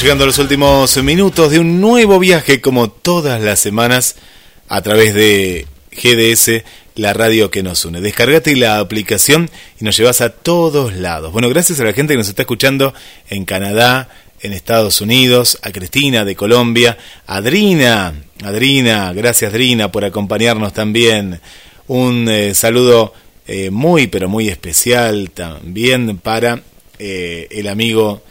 [0.00, 4.16] Llegando a los últimos minutos de un nuevo viaje, como todas las semanas,
[4.66, 6.64] a través de GDS,
[6.94, 8.00] la radio que nos une.
[8.00, 11.32] Descargate la aplicación y nos llevas a todos lados.
[11.32, 12.94] Bueno, gracias a la gente que nos está escuchando
[13.28, 14.08] en Canadá,
[14.40, 16.96] en Estados Unidos, a Cristina de Colombia,
[17.26, 18.14] a Adrina,
[19.12, 21.42] gracias Adrina por acompañarnos también.
[21.88, 23.12] Un eh, saludo
[23.46, 26.62] eh, muy, pero muy especial también para
[26.98, 28.22] eh, el amigo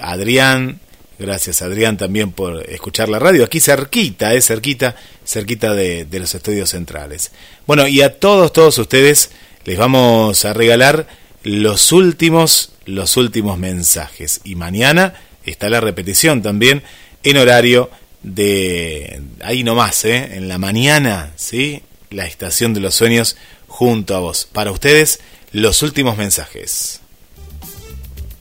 [0.00, 0.80] Adrián.
[1.18, 3.44] Gracias Adrián también por escuchar la radio.
[3.44, 7.32] Aquí cerquita, eh, cerquita, cerquita de, de los estudios centrales.
[7.66, 9.30] Bueno, y a todos, todos ustedes
[9.64, 11.06] les vamos a regalar
[11.42, 14.40] los últimos, los últimos mensajes.
[14.44, 15.14] Y mañana
[15.44, 16.82] está la repetición también
[17.22, 17.90] en horario
[18.22, 20.36] de ahí nomás, ¿eh?
[20.36, 21.82] en la mañana, ¿sí?
[22.10, 23.36] La estación de los sueños
[23.68, 24.48] junto a vos.
[24.52, 25.20] Para ustedes,
[25.52, 27.00] los últimos mensajes.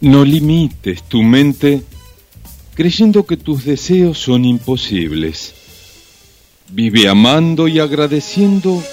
[0.02, 1.84] No limites tu mente
[2.76, 5.54] creyendo que tus deseos son imposibles.
[6.70, 8.84] Vive amando y agradeciendo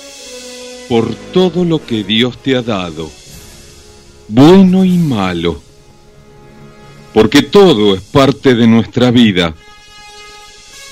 [0.89, 3.11] por todo lo que Dios te ha dado,
[4.29, 5.61] bueno y malo,
[7.13, 9.55] porque todo es parte de nuestra vida.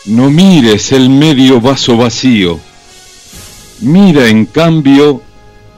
[0.07, 2.59] No mires el medio vaso vacío,
[3.81, 5.23] mira en cambio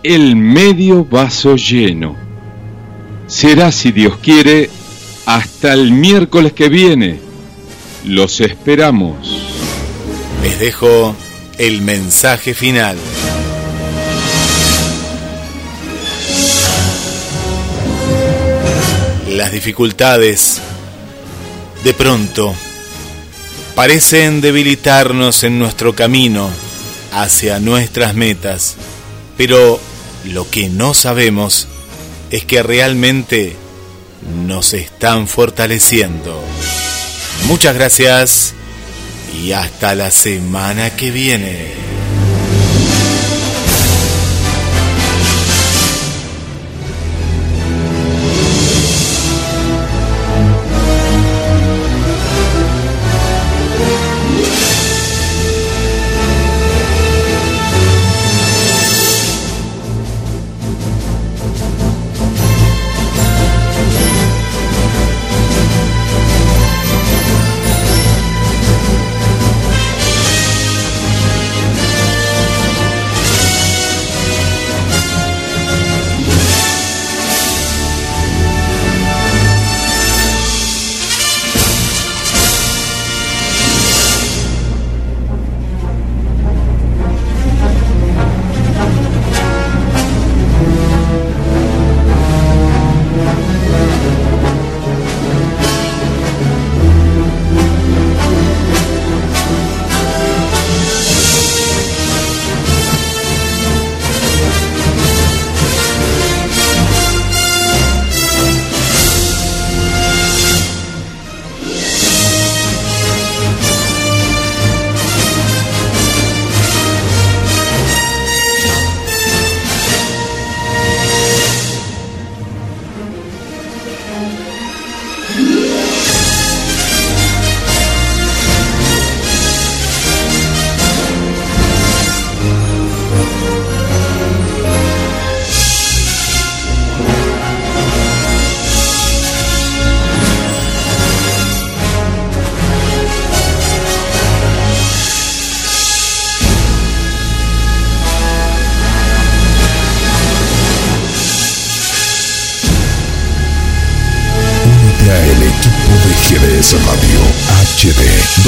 [0.03, 2.17] el medio vaso lleno.
[3.27, 4.71] Será, si Dios quiere,
[5.27, 7.21] hasta el miércoles que viene.
[8.05, 9.17] Los esperamos.
[10.43, 11.15] Les dejo
[11.59, 12.97] el mensaje final.
[19.29, 20.61] Las dificultades
[21.85, 22.55] de pronto
[23.75, 26.51] parecen debilitarnos en nuestro camino
[27.13, 28.77] hacia nuestras metas,
[29.37, 29.81] pero
[30.25, 31.69] lo que no sabemos
[32.31, 33.57] es que realmente
[34.23, 36.43] nos están fortaleciendo.
[37.47, 38.55] Muchas gracias
[39.35, 41.92] y hasta la semana que viene.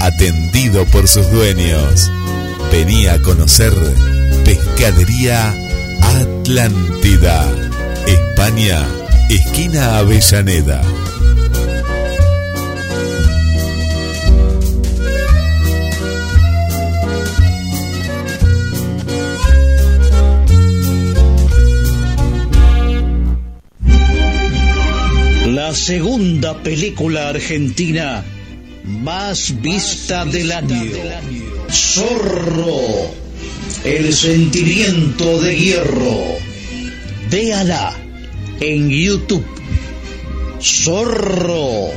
[0.01, 2.11] Atendido por sus dueños.
[2.71, 3.73] Vení a conocer
[4.45, 5.55] Pescadería
[6.01, 7.45] Atlántida.
[8.07, 8.87] España,
[9.29, 10.81] esquina Avellaneda.
[25.69, 28.25] La segunda película argentina
[28.85, 30.93] más vista del año.
[31.71, 33.13] Zorro.
[33.85, 36.25] El sentimiento de hierro.
[37.31, 37.95] Véala
[38.61, 39.45] en YouTube.
[40.59, 41.91] Zorro.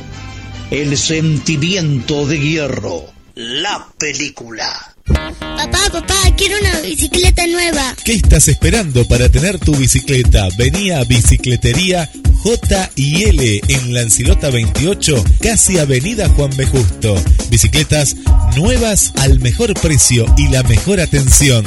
[0.70, 3.06] El sentimiento de hierro.
[3.36, 4.91] La película.
[5.14, 7.96] Papá, papá, quiero una bicicleta nueva.
[8.04, 10.48] ¿Qué estás esperando para tener tu bicicleta?
[10.58, 12.10] Vení a Bicicletería
[12.44, 16.66] J y L en Lancilota 28, casi Avenida Juan B.
[16.66, 17.16] Justo.
[17.50, 18.16] Bicicletas
[18.56, 21.64] nuevas al mejor precio y la mejor atención.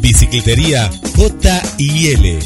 [0.00, 2.38] Bicicletería J y L.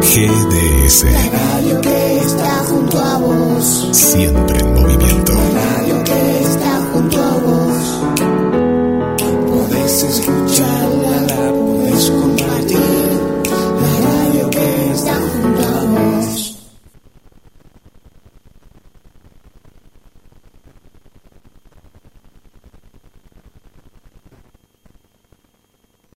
[0.00, 1.04] GDS.
[1.32, 3.88] Radio que está junto a vos.
[3.92, 4.77] Siente